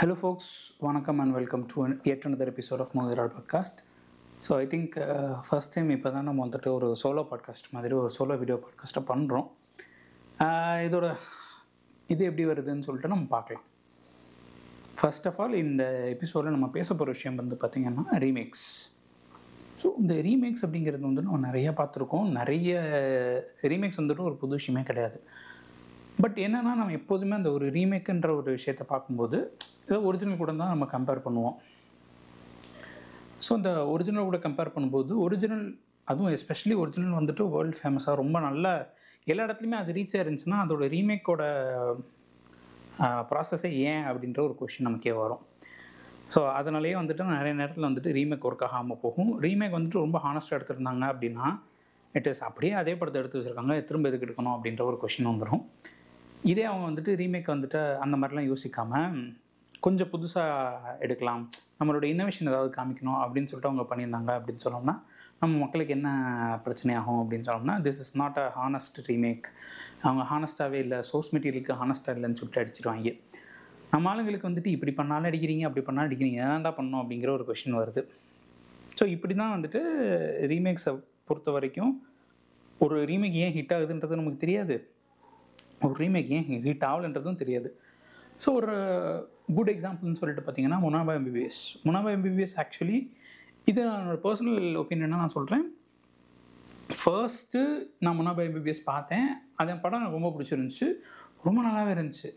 Hello 0.00 0.14
folks 0.18 0.50
வணக்கம் 0.86 1.20
and 1.22 1.34
welcome 1.36 1.62
to 1.70 1.84
yet 2.10 2.24
another 2.26 2.50
episode 2.52 2.82
of 2.82 2.92
மோதிரால் 2.98 3.30
podcast 3.36 3.78
so 4.46 4.50
I 4.62 4.66
think 4.74 4.92
first 5.46 5.72
time 5.74 5.88
இப்போ 5.94 6.10
தான் 6.16 6.26
நம்ம 6.28 6.40
வந்துட்டு 6.46 6.68
ஒரு 6.74 6.88
சோலோ 7.00 7.22
பாட்காஸ்ட் 7.30 7.66
மாதிரி 7.76 7.94
ஒரு 8.00 8.10
சோலோ 8.16 8.34
வீடியோ 8.42 8.56
பாட்காஸ்ட்டை 8.64 9.02
பண்ணுறோம் 9.08 9.46
இதோட 10.86 11.06
இது 12.08 12.22
எப்படி 12.28 12.44
வருதுன்னு 12.50 12.86
சொல்லிட்டு 12.88 13.10
நம்ம 13.14 13.26
பார்க்கலாம். 13.34 13.64
ஃபர்ஸ்ட் 15.00 15.26
ஆஃப் 15.30 15.40
ஆல் 15.44 15.56
இந்த 15.64 15.84
எபிசோடில் 16.14 16.54
நம்ம 16.56 16.68
பேச 16.78 16.88
போகிற 16.94 17.16
விஷயம் 17.16 17.40
வந்து 17.42 17.58
பார்த்திங்கன்னா 17.62 18.04
ரீமேக்ஸ் 18.26 18.68
ஸோ 19.82 19.90
இந்த 20.02 20.16
ரீமேக்ஸ் 20.28 20.64
அப்படிங்கிறது 20.66 21.04
வந்து 21.10 21.24
நம்ம 21.28 21.40
நிறையா 21.48 21.72
பார்த்துருக்கோம். 21.80 22.28
நிறைய 22.40 22.70
ரீமேக்ஸ் 23.72 24.00
வந்துட்டு 24.02 24.28
ஒரு 24.28 24.38
புது 24.44 24.60
விஷயமே 24.60 24.84
கிடையாது. 24.90 25.18
பட் 26.22 26.38
என்னென்னா 26.44 26.74
நம்ம 26.78 26.94
எப்போதுமே 27.00 27.34
அந்த 27.40 27.50
ஒரு 27.56 27.66
ரீமேக்குன்ற 27.78 28.30
ஒரு 28.38 28.50
விஷயத்தை 28.56 28.86
பார்க்கும்போது 28.92 29.38
ஏதோ 29.88 29.98
ஒரிஜினல் 30.08 30.40
கூட 30.42 30.52
தான் 30.62 30.72
நம்ம 30.74 30.86
கம்பேர் 30.94 31.24
பண்ணுவோம். 31.26 31.56
ஸோ 33.44 33.50
இந்த 33.58 33.70
ஒரிஜினல் 33.94 34.28
கூட 34.30 34.38
கம்பேர் 34.46 34.74
பண்ணும்போது 34.74 35.12
ஒரிஜினல் 35.24 35.66
அதுவும் 36.10 36.32
எஸ்பெஷலி 36.36 36.74
ஒரிஜினல் 36.82 37.18
வந்துட்டு 37.18 37.44
வேர்ல்டு 37.54 37.78
ஃபேமஸாக 37.80 38.14
ரொம்ப 38.22 38.36
நல்ல 38.46 38.66
எல்லா 39.32 39.44
இடத்துலையுமே 39.46 39.78
அது 39.82 39.94
ரீச் 39.98 40.14
ஆயிருந்துச்சுன்னா 40.16 40.58
அதோட 40.64 40.84
ரீமேக்கோட 40.94 41.42
ப்ராசஸே 43.30 43.70
ஏன் 43.90 44.04
அப்படின்ற 44.10 44.38
ஒரு 44.46 44.54
கொஷின் 44.60 44.88
நமக்கே 44.88 45.12
வரும். 45.22 45.42
ஸோ 46.34 46.40
அதனாலேயே 46.58 46.94
வந்துட்டு 47.00 47.32
நிறைய 47.32 47.54
நேரத்தில் 47.60 47.88
வந்துட்டு 47.88 48.14
ரீமேக் 48.18 48.46
ஒர்க் 48.48 48.64
ஆகாமல் 48.68 49.00
போகும். 49.04 49.30
ரீமேக் 49.44 49.76
வந்துட்டு 49.76 50.04
ரொம்ப 50.04 50.18
ஹானஸ்ட்டாக 50.26 50.58
எடுத்துருந்தாங்க 50.58 51.04
அப்படின்னா 51.12 51.46
இட் 52.14 52.28
இஸ் 52.30 52.42
அப்படியே 52.48 52.72
அதே 52.82 52.94
படத்தை 53.00 53.18
எடுத்து 53.22 53.38
வச்சுருக்காங்க 53.38 53.74
திரும்ப 53.88 54.08
எதுக்கு 54.10 54.26
எடுக்கணும் 54.28 54.54
அப்படின்ற 54.56 54.82
ஒரு 54.90 54.98
கொஷின் 55.02 55.30
வந்துடும் 55.32 55.62
இதே 56.52 56.64
அவங்க 56.70 56.84
வந்துட்டு 56.90 57.12
ரீமேக் 57.22 57.54
வந்துட்டு 57.54 57.80
அந்த 58.04 58.16
மாதிரிலாம் 58.20 58.50
யோசிக்காமல் 58.50 59.14
கொஞ்சம் 59.86 60.10
புதுசாக 60.12 60.94
எடுக்கலாம். 61.04 61.42
நம்மளோட 61.78 62.04
இன்னோவேஷன் 62.12 62.50
ஏதாவது 62.52 62.70
காமிக்கணும் 62.76 63.20
அப்படின்னு 63.24 63.48
சொல்லிட்டு 63.50 63.70
அவங்க 63.70 63.84
பண்ணியிருந்தாங்க 63.90 64.30
அப்படின்னு 64.38 64.64
சொன்னோம்னா 64.64 64.94
நம்ம 65.42 65.52
மக்களுக்கு 65.64 65.92
என்ன 65.96 66.08
பிரச்சனையாகும் 66.64 67.20
அப்படின்னு 67.22 67.46
சொன்னோம்னா 67.48 67.76
this 67.86 68.00
is 68.04 68.14
not 68.20 68.38
a 68.44 68.46
honest 68.60 68.98
remake 69.08 69.46
அவங்க 70.06 70.24
ஹானஸ்ட்டாகவே 70.32 70.78
இல்லை 70.84 70.98
சோர்ஸ் 71.10 71.30
மெட்டீரியலுக்கு 71.34 71.76
ஹானஸ்ட்டாக 71.82 72.16
இல்லைன்னு 72.18 72.38
சொல்லிட்டு 72.40 72.62
அடிச்சிருவாங்க. 72.62 73.12
நம்ம 73.92 74.08
ஆளுங்களுக்கு 74.12 74.48
வந்துட்டு 74.50 74.70
இப்படி 74.76 74.92
பண்ணாலும் 75.00 75.28
அடிக்கிறீங்க 75.30 75.64
அப்படி 75.68 75.84
பண்ணாலும் 75.86 76.08
அடிக்கிறீங்க 76.08 76.40
என்னடா 76.46 76.72
பண்ணணும் 76.78 77.00
அப்படிங்கிற 77.02 77.30
ஒரு 77.36 77.44
கொஷின் 77.50 77.78
வருது. 77.80 78.02
ஸோ 78.98 79.06
இப்படி 79.14 79.34
தான் 79.42 79.54
வந்துட்டு 79.56 79.80
ரீமேக்ஸை 80.52 80.92
பொறுத்த 81.28 81.50
வரைக்கும் 81.56 81.92
ஒரு 82.84 82.96
ரீமேக் 83.10 83.38
ஏன் 83.44 83.54
ஹிட் 83.58 83.74
ஆகுதுன்றது 83.76 84.18
நமக்கு 84.20 84.42
தெரியாது. 84.44 84.76
ஒரு 85.86 85.94
ரீமேக் 86.02 86.30
ஏன் 86.36 86.46
ஹிட் 86.66 86.86
ஆகலைன்றதும் 86.90 87.40
தெரியாது. 87.42 87.70
ஸோ 88.44 88.48
ஒரு 88.52 88.74
குட் 89.54 89.68
எக்ஸாம்பிள்னு 89.68 90.20
சொல்லிட்டு 90.20 90.44
பார்த்தீங்கன்னா 90.46 90.78
Munnabhai 90.84 91.12
MBBS 91.18 91.60
Munnabhai 91.84 92.10
MBBS 92.16 92.54
actually 92.62 92.98
இது 93.64 93.80
என்னோட 93.84 94.18
பர்சனல் 94.26 94.62
ஒப்பீனியனாக 94.82 95.22
நான் 95.22 95.36
சொல்கிறேன் 95.36 95.64
ஃபர்ஸ்ட்டு 96.98 97.60
நான் 97.98 98.18
முனாபா 98.18 98.42
எம்பிபிஎஸ் 98.48 98.84
பார்த்தேன். 98.84 99.26
அதன் 99.56 99.80
படம் 99.80 100.00
எனக்கு 100.00 100.18
ரொம்ப 100.18 100.30
பிடிச்சிருந்துச்சு. 100.34 100.86
ரொம்ப 101.42 101.58
நல்லாவே 101.62 101.90
இருந்துச்சு. 101.96 102.30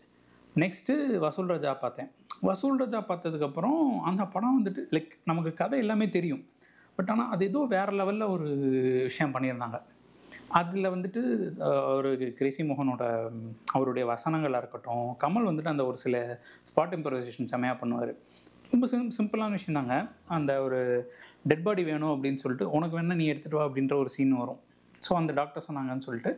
நெக்ஸ்ட்டு 0.56 1.18
வசூல் 1.18 1.46
ராஜா 1.46 1.74
பார்த்தேன். 1.74 2.10
வசூல் 2.40 2.76
ராஜா 2.76 3.00
பார்த்ததுக்கப்புறம் 3.08 4.00
அந்த 4.00 4.22
படம் 4.26 4.56
வந்துட்டு 4.58 4.82
லைக் 4.94 5.12
நமக்கு 5.24 5.52
கதை 5.54 5.78
எல்லாமே 5.78 6.08
தெரியும். 6.08 6.42
பட் 6.96 7.10
ஆனால் 7.10 7.30
அது 7.30 7.44
ஏதோ 7.44 7.60
வேறு 7.68 7.92
லெவலில் 7.92 8.30
ஒரு 8.30 8.48
விஷயம் 9.02 9.34
பண்ணியிருந்தாங்க. 9.34 9.78
அதில் 10.58 10.92
வந்துட்டு 10.94 11.20
ஒரு 11.98 12.10
கிரேசி 12.38 12.62
மோகனோட 12.68 13.02
அவருடைய 13.76 14.04
வசனங்களாக 14.12 14.62
இருக்கட்டும் 14.62 15.06
கமல் 15.22 15.48
வந்துட்டு 15.50 15.72
அந்த 15.72 15.84
ஒரு 15.90 15.98
சில 16.04 16.16
ஸ்பாட் 16.70 16.96
இம்ப்ரவைசேஷன் 16.96 17.50
செம்மையாக 17.52 17.76
பண்ணுவார். 17.82 18.12
ரொம்ப 18.72 18.86
சிம் 18.90 19.12
சிம்பிளான 19.18 19.56
விஷயம் 19.58 19.78
தாங்க. 19.78 19.94
அந்த 20.36 20.52
ஒரு 20.66 20.80
டெட் 21.50 21.64
பாடி 21.66 21.82
வேணும் 21.90 22.12
அப்படின்னு 22.14 22.42
சொல்லிட்டு 22.42 22.66
உனக்கு 22.76 22.96
வேணால் 22.98 23.20
நீ 23.20 23.26
எடுத்துகிட்டு 23.32 23.60
வா 23.60 23.66
அப்படின்ற 23.68 23.96
ஒரு 24.02 24.10
சீன் 24.16 24.34
வரும். 24.42 24.60
ஸோ 25.06 25.12
அந்த 25.20 25.32
டாக்டர் 25.40 25.66
சொன்னாங்கன்னு 25.68 26.06
சொல்லிட்டு 26.08 26.32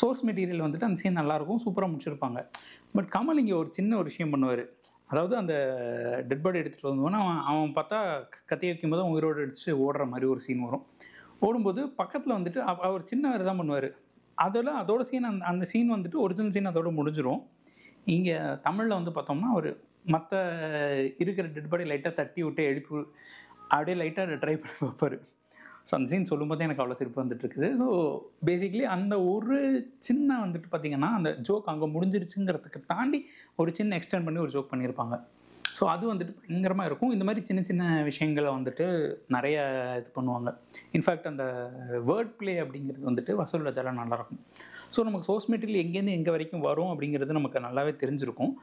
சோர்ஸ் 0.00 0.24
மெட்டீரியல் 0.26 0.64
வந்துட்டு 0.66 0.88
அந்த 0.88 0.98
சீன் 1.02 1.18
நல்லாயிருக்கும் 1.20 1.62
சூப்பராக 1.64 1.90
முடிச்சிருப்பாங்க. 1.92 2.40
பட் 2.96 3.08
கமல் 3.16 3.40
இங்கே 3.42 3.56
ஒரு 3.62 3.70
சின்ன 3.78 3.96
ஒரு 4.00 4.08
விஷயம் 4.12 4.32
பண்ணுவார். 4.34 4.64
அதாவது 5.12 5.34
அந்த 5.42 5.54
டெட் 6.28 6.44
பாடி 6.44 6.60
எடுத்துகிட்டு 6.60 6.90
வந்தோன்னா 6.90 7.18
அவன் 7.24 7.40
அவன் 7.52 7.74
பார்த்தா 7.78 7.98
கத்தி 8.50 8.66
வைக்கும்போது 8.70 9.02
உயிரோடு 9.14 9.42
அடித்து 9.44 9.72
ஓடுற 9.86 10.04
மாதிரி 10.12 10.26
ஒரு 10.34 10.40
சீன் 10.46 10.64
வரும். 10.66 10.84
ஓடும்போது 11.46 11.82
பக்கத்தில் 12.00 12.36
வந்துட்டு 12.36 12.60
அவர் 12.88 13.08
சின்ன 13.10 13.30
வேறு 13.32 13.48
தான் 13.48 13.60
பண்ணுவார். 13.60 13.88
அதில் 14.44 14.78
அதோட 14.82 15.02
சீன் 15.10 15.28
அந்த 15.30 15.44
அந்த 15.52 15.64
சீன் 15.72 15.94
வந்துட்டு 15.96 16.22
ஒரிஜினல் 16.24 16.54
சீன் 16.54 16.70
அதோட 16.70 16.90
முடிஞ்சிடும் 16.98 17.42
இங்கே 18.14 18.36
தமிழில் 18.66 18.98
வந்து 18.98 19.12
பார்த்தோம்னா 19.16 19.50
அவர் 19.56 19.70
மற்ற 20.14 20.40
இருக்கிற 21.22 21.46
டெட் 21.56 21.70
பாடி 21.72 21.84
லைட்டாக 21.90 22.14
தட்டி 22.20 22.40
விட்டு 22.46 22.62
எழுப்பி 22.70 22.94
அப்படியே 23.74 23.96
லைட்டாக 24.00 24.38
ட்ரை 24.42 24.54
பண்ணி 24.62 24.76
பார்ப்பார். 24.80 25.16
ஸோ 25.88 25.92
அந்த 25.96 26.08
சீன் 26.12 26.28
சொல்லும்போதே 26.30 26.64
எனக்கு 26.66 26.82
அவ்வளோ 26.82 26.96
சிரிப்பு 26.98 27.22
வந்துட்டுருக்குது. 27.22 27.68
ஸோ 27.80 27.86
பேசிக்லி 28.48 28.84
அந்த 28.96 29.14
ஒரு 29.32 29.56
சின்ன 30.06 30.38
வந்துட்டு 30.44 30.68
பார்த்திங்கன்னா 30.72 31.10
அந்த 31.18 31.30
ஜோக் 31.48 31.70
அங்கே 31.72 31.88
முடிஞ்சிருச்சுங்கிறதுக்கு 31.94 32.80
தாண்டி 32.92 33.20
ஒரு 33.62 33.70
சின்ன 33.78 33.96
எக்ஸ்டெண்ட் 34.00 34.26
பண்ணி 34.28 34.42
ஒரு 34.44 34.54
ஜோக் 34.56 34.72
பண்ணியிருப்பாங்க. 34.72 35.16
ஸோ 35.78 35.84
அது 35.92 36.04
வந்துட்டு 36.12 36.34
பயங்கரமாக 36.40 36.88
இருக்கும். 36.90 37.12
இந்த 37.14 37.24
மாதிரி 37.28 37.42
சின்ன 37.48 37.60
சின்ன 37.68 37.84
விஷயங்களை 38.08 38.50
வந்துட்டு 38.56 38.86
நிறைய 39.36 39.56
இது 40.00 40.10
பண்ணுவாங்க. 40.18 40.50
இன்ஃபேக்ட் 40.96 41.30
அந்த 41.32 41.44
வேர்ட் 42.10 42.34
ப்ளே 42.40 42.54
அப்படிங்கிறது 42.64 43.08
வந்துட்டு 43.10 43.34
வசூல் 43.40 43.66
ராஜாலாம் 43.68 44.00
நல்லாயிருக்கும். 44.02 44.42
ஸோ 44.94 45.02
நமக்கு 45.08 45.28
சோர்ஸ் 45.30 45.48
மெட்டீரியல் 45.52 45.82
எங்கேருந்து 45.84 46.16
எங்கே 46.18 46.34
வரைக்கும் 46.36 46.66
வரும் 46.68 46.92
அப்படிங்கிறது 46.92 47.38
நமக்கு 47.38 47.66
நல்லாவே 47.68 47.94
தெரிஞ்சிருக்கும். 48.02 48.54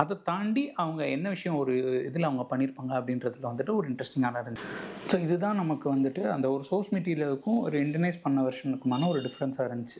அதை 0.00 0.14
தாண்டி 0.28 0.62
அவங்க 0.82 1.02
என்ன 1.14 1.28
விஷயம் 1.34 1.56
ஒரு 1.60 1.72
இதில் 2.08 2.26
அவங்க 2.28 2.44
பண்ணியிருப்பாங்க 2.50 2.92
அப்படின்றதுல 2.98 3.46
வந்துட்டு 3.50 3.72
ஒரு 3.78 3.86
இன்ட்ரெஸ்டிங்கான 3.90 4.42
இருந்துச்சு 4.42 4.68
ஸோ 5.10 5.16
இதுதான் 5.24 5.58
நமக்கு 5.62 5.86
வந்துட்டு 5.94 6.22
அந்த 6.34 6.46
ஒரு 6.56 6.64
சோர்ஸ் 6.68 6.90
மெட்டீரியலுக்கும் 6.96 7.58
ஒரு 7.66 7.78
இன்டர்னைஸ் 7.86 8.18
பண்ண 8.26 8.44
வெர்ஷனுக்குமான 8.48 9.08
ஒரு 9.12 9.22
டிஃப்ரென்ஸாக 9.26 9.66
இருந்துச்சு. 9.70 9.98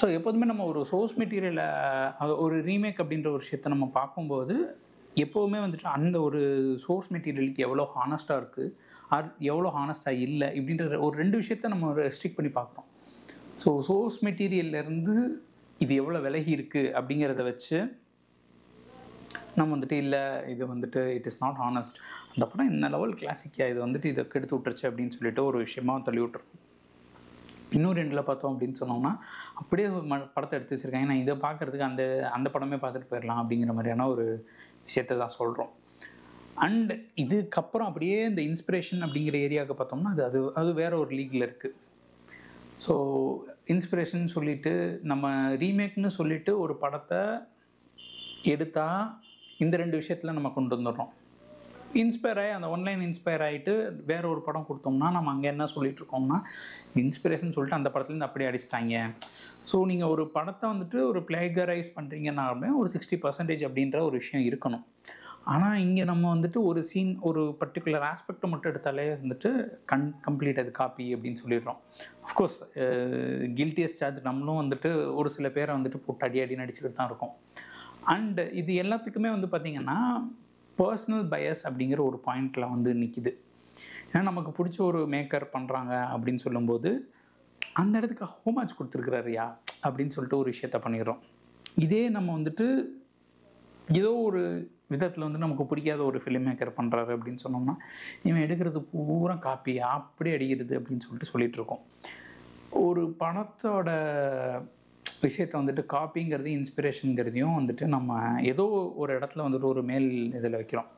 ஸோ 0.00 0.06
எப்போதுமே 0.18 0.46
நம்ம 0.50 0.66
ஒரு 0.72 0.82
சோர்ஸ் 0.90 1.16
மெட்டீரியலை 1.22 1.66
ஒரு 2.44 2.58
ரீமேக் 2.68 3.02
அப்படின்ற 3.04 3.28
ஒரு 3.34 3.42
விஷயத்தை 3.46 3.72
நம்ம 3.74 3.88
பார்க்கும்போது 3.98 4.56
எப்போவுமே 5.14 5.58
வந்துட்டு 5.58 5.88
அந்த 5.88 6.20
ஒரு 6.20 6.40
சோர்ஸ் 6.78 7.12
மெட்டீரியலுக்கு 7.12 7.58
எவ்வளோ 7.58 7.86
ஹானஸ்ட்டாக 7.94 8.40
இருக்குது 8.42 8.72
ஆர் 9.08 9.28
எவ்வளோ 9.42 9.68
ஹானஸ்ட்டாக 9.68 10.18
இல்லை 10.18 10.48
இப்படின்ற 10.54 11.00
ஒரு 11.00 11.16
ரெண்டு 11.18 11.38
விஷயத்த 11.38 11.68
நம்ம 11.68 11.92
ரெஸ்ட்ரிக்ட் 12.00 12.36
பண்ணி 12.36 12.52
பார்க்குறோம் 12.54 12.88
ஸோ 13.64 13.80
சோர்ஸ் 13.80 14.24
மெட்டீரியல்லேருந்து 14.24 15.14
இது 15.80 15.94
எவ்வளோ 15.94 16.20
விலகி 16.20 16.56
இருக்குது 16.56 16.92
அப்படிங்கிறத 16.92 17.42
வச்சு 17.42 17.78
நம்ம 19.56 19.76
வந்துட்டு 19.76 19.92
இல்லை 19.92 20.22
இது 20.46 20.66
வந்துட்டு 20.66 21.14
இட் 21.14 21.26
இஸ் 21.26 21.42
நாட் 21.42 21.54
ஹானஸ்ட் 21.56 21.98
அந்த 22.32 22.46
படம் 22.46 22.70
இந்த 22.70 22.88
லெவல் 22.88 23.14
கிளாசிக்காக 23.14 23.70
இது 23.70 23.86
வந்துட்டு 23.86 24.04
இதை 24.04 24.28
கெடுத்து 24.28 24.56
விட்டுருச்சு 24.56 24.88
அப்படின்னு 24.88 25.08
சொல்லிட்டு 25.08 25.44
ஒரு 25.44 25.58
விஷயமா 25.58 26.00
தள்ளி 26.00 26.20
விட்டுரும் 26.20 26.56
இன்னும் 27.72 27.92
ரெண்டில் 27.92 28.22
பார்த்தோம் 28.22 28.52
அப்படின்னு 28.52 28.80
சொன்னோம்னா 28.80 29.10
அப்படியே 29.54 29.88
ம 29.88 30.18
படத்தை 30.34 30.58
எடுத்து 30.58 30.74
வச்சுருக்காங்க. 30.76 31.06
நான் 31.06 31.16
இதை 31.16 31.34
பார்க்குறதுக்கு 31.34 31.80
அந்த 31.80 32.28
அந்த 32.32 32.50
படமே 32.54 32.76
பார்த்துட்டு 32.76 33.10
போயிடலாம் 33.10 33.40
அப்படிங்கிற 33.42 33.72
மாதிரியான 33.72 34.08
ஒரு 34.08 34.24
விஷயத்தை 34.90 35.16
தான் 35.18 35.36
சொல்கிறோம் 35.38 35.72
அண்ட் 36.56 36.92
இதுக்கப்புறம் 37.24 37.88
அப்படியே 37.90 38.16
இந்த 38.30 38.40
இன்ஸ்பிரேஷன் 38.42 39.04
அப்படிங்கிற 39.06 39.36
ஏரியாவுக்கு 39.46 39.76
பார்த்தோம்னா 39.78 40.12
அது 40.14 40.22
அது 40.28 40.40
அது 40.54 40.70
வேற 40.80 40.92
ஒரு 40.98 41.10
லீக்கில் 41.18 41.46
இருக்குது 41.46 41.76
ஸோ 42.84 42.94
இன்ஸ்பிரேஷன் 43.66 44.26
சொல்லிட்டு 44.34 44.72
நம்ம 45.02 45.26
ரீமேக்னு 45.62 46.10
சொல்லிட்டு 46.18 46.52
ஒரு 46.60 46.74
படத்தை 46.76 47.20
எடுத்தால் 48.52 49.02
இந்த 49.58 49.74
ரெண்டு 49.76 49.96
விஷயத்தில் 49.96 50.36
நம்ம 50.36 50.50
கொண்டு 50.50 50.74
வந்துடுறோம். 50.76 51.10
இன்ஸ்பயர் 52.02 52.38
ஆகி 52.42 52.52
அந்த 52.56 52.68
ஒன்லைன் 52.74 53.02
இன்ஸ்பயர் 53.06 53.42
ஆகிட்டு 53.46 53.72
வேற 54.10 54.24
ஒரு 54.32 54.40
படம் 54.46 54.66
கொடுத்தோம்னா 54.68 55.08
நம்ம 55.16 55.30
அங்கே 55.34 55.48
என்ன 55.52 55.64
சொல்லிட்டு 55.74 56.00
இருக்கோம்னா 56.02 56.38
இன்ஸ்பிரேஷன் 57.02 57.54
சொல்லிட்டு 57.54 57.78
அந்த 57.78 57.90
படத்துலேருந்து 57.94 58.28
அப்படியே 58.28 58.48
அடிச்சிட்டாங்க. 58.50 59.00
ஸோ 59.70 59.78
நீங்கள் 59.90 60.12
ஒரு 60.14 60.24
படத்தை 60.36 60.66
வந்துட்டு 60.72 60.98
ஒரு 61.10 61.20
பிளேகரைஸ் 61.28 61.90
பண்ணுறீங்கன்னாலுமே 61.96 62.68
ஒரு 62.80 62.90
சிக்ஸ்டி 62.94 63.18
பர்சன்டேஜ் 63.24 63.64
அப்படின்ற 63.68 63.98
ஒரு 64.08 64.16
விஷயம் 64.22 64.46
இருக்கணும். 64.50 64.84
ஆனால் 65.52 65.78
இங்கே 65.84 66.04
நம்ம 66.10 66.24
வந்துட்டு 66.34 66.58
ஒரு 66.70 66.80
சீன் 66.90 67.12
ஒரு 67.28 67.42
பர்டிகுலர் 67.60 68.04
ஆஸ்பெக்டை 68.10 68.48
மட்டும் 68.52 68.70
எடுத்தாலே 68.72 69.06
வந்துட்டு 69.22 69.50
கன் 69.92 70.04
கம்ப்ளீட் 70.26 70.60
அது 70.62 70.72
காப்பி 70.80 71.06
அப்படின்னு 71.14 71.40
சொல்லிடுறோம். 71.42 71.78
அஃப்கோர்ஸ் 72.26 72.58
கில்ட்டியஸ் 73.58 73.98
சார்ஜ் 74.00 74.20
நம்மளும் 74.28 74.60
வந்துட்டு 74.62 74.90
ஒரு 75.20 75.30
சில 75.36 75.48
பேரை 75.56 75.74
வந்துட்டு 75.78 76.00
போட்டு 76.06 76.26
அடி 76.28 76.42
அடி 76.44 76.60
நடிச்சுக்கிட்டு 76.62 76.98
தான் 77.00 77.10
இருக்கோம். 77.12 77.34
அண்டு 78.14 78.44
இது 78.60 78.74
எல்லாத்துக்குமே 78.84 79.32
வந்து 79.36 79.50
பார்த்திங்கன்னா 79.54 79.98
பர்சனல் 80.80 81.26
பயஸ் 81.30 81.62
அப்படிங்கிற 81.64 82.00
ஒரு 82.00 82.20
பாயிண்டில் 82.26 82.70
வந்து 82.70 82.94
நிற்கிது 82.94 83.32
ஏன்னா 84.12 84.22
நமக்கு 84.22 84.50
பிடிச்ச 84.50 84.78
ஒரு 84.80 85.00
மேக்கர் 85.06 85.44
பண்ணுறாங்க 85.52 85.92
அப்படின்னு 86.12 86.34
சொல்லும்போது 86.34 87.12
அந்த 87.74 87.98
இடத்துக்கு 87.98 88.24
ஹோமாச் 88.24 88.76
கொடுத்துருக்குறாருயா 88.78 89.44
அப்படின்னு 89.82 90.08
சொல்லிட்டு 90.08 90.38
ஒரு 90.38 90.52
விஷயத்த 90.52 90.78
பண்ணிடுறோம். 90.84 91.20
இதே 91.74 92.08
நம்ம 92.08 92.38
வந்துட்டு 92.38 92.66
ஏதோ 93.88 94.14
ஒரு 94.14 94.40
விதத்தில் 94.88 95.22
வந்து 95.22 95.38
நமக்கு 95.38 95.66
பிடிக்காத 95.66 96.02
ஒரு 96.02 96.18
ஃபிலிம் 96.24 96.46
மேக்கர் 96.48 96.76
பண்ணுறாரு 96.76 97.12
அப்படின்னு 97.16 97.42
சொன்னோம்னா 97.44 97.74
இவன் 98.22 98.42
எடுக்கிறது 98.42 98.80
பூரா 98.90 99.34
காப்பி 99.34 99.80
அப்படி 99.80 100.30
அடிக்கிறது 100.32 100.80
அப்படின்னு 100.80 101.04
சொல்லிட்டு 101.06 101.30
சொல்லிகிட்ருக்கோம் 101.32 101.82
ஒரு 102.70 103.16
படத்தோட 103.18 103.88
விஷயத்தை 105.20 105.56
வந்துட்டு 105.60 105.82
காப்பிங்கிறது 105.92 106.50
இன்ஸ்பிரேஷனுங்கிறதையும் 106.58 107.56
வந்துட்டு 107.58 107.84
நம்ம 107.86 108.42
ஏதோ 108.42 108.92
ஒரு 108.96 109.18
இடத்துல 109.18 109.44
வந்துட்டு 109.46 109.64
ஒரு 109.64 109.82
மேல் 109.82 110.34
இதில் 110.34 110.52
வைக்கிறோம். 110.52 110.88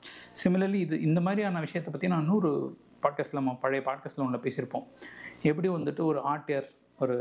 சிமிலர்லி 0.43 0.75
இது 0.75 1.01
இந்த 1.01 1.21
மாதிரியான 1.21 1.61
விஷயத்தை 1.61 1.93
பற்றி 1.93 2.09
நான் 2.09 2.21
இன்னொரு 2.21 2.51
பாட்காஸ்ட்டில் 3.03 3.41
நம்ம 3.41 3.55
பழைய 3.55 3.83
பாட்காஸ்ட்டில் 3.87 4.25
ஒன்று 4.25 4.45
பேசியிருப்போம். 4.45 4.87
எப்படி 5.43 5.69
வந்துட்டு 5.69 6.05
ஒரு 6.05 6.21
ஆர்டியர் 6.29 6.69
ஒரு 6.99 7.17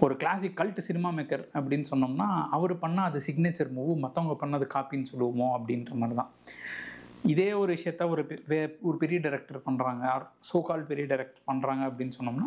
ஒரு 0.00 0.16
கிளாசிக் 0.16 0.60
கல்ட் 0.60 0.78
சினிமா 0.78 1.10
மேக்கர் 1.10 1.42
அப்படின்னு 1.54 1.84
சொன்னோம்னா 1.90 2.28
அவர் 2.50 2.74
பண்ணால் 2.74 3.08
அது 3.10 3.20
சிக்னேச்சர் 3.26 3.70
மூவ் 3.76 3.92
மற்றவங்க 4.04 4.34
பண்ணது 4.40 4.66
காப்பின்னு 4.74 5.10
சொல்லுவோமோ 5.12 5.48
அப்படின்ற 5.56 5.92
மாதிரி 5.92 6.16
தான் 6.16 6.30
இதே 7.22 7.52
ஒரு 7.52 7.74
விஷயத்த 7.74 8.08
ஒரு 8.08 8.22
பெ- 8.22 8.42
வே- 8.48 8.76
ஒரு 8.80 8.96
பெரிய 8.96 9.20
டைரக்டர் 9.20 9.62
பண்ணுறாங்க 9.66 10.00
ஆர் 10.00 10.32
சோ 10.52 10.62
கால் 10.62 10.84
பெரிய 10.84 11.06
டைரக்டர் 11.06 11.54
பண்ணுறாங்க 11.54 11.90
அப்படின்னு 11.90 12.12
சொன்னோம்னா 12.20 12.46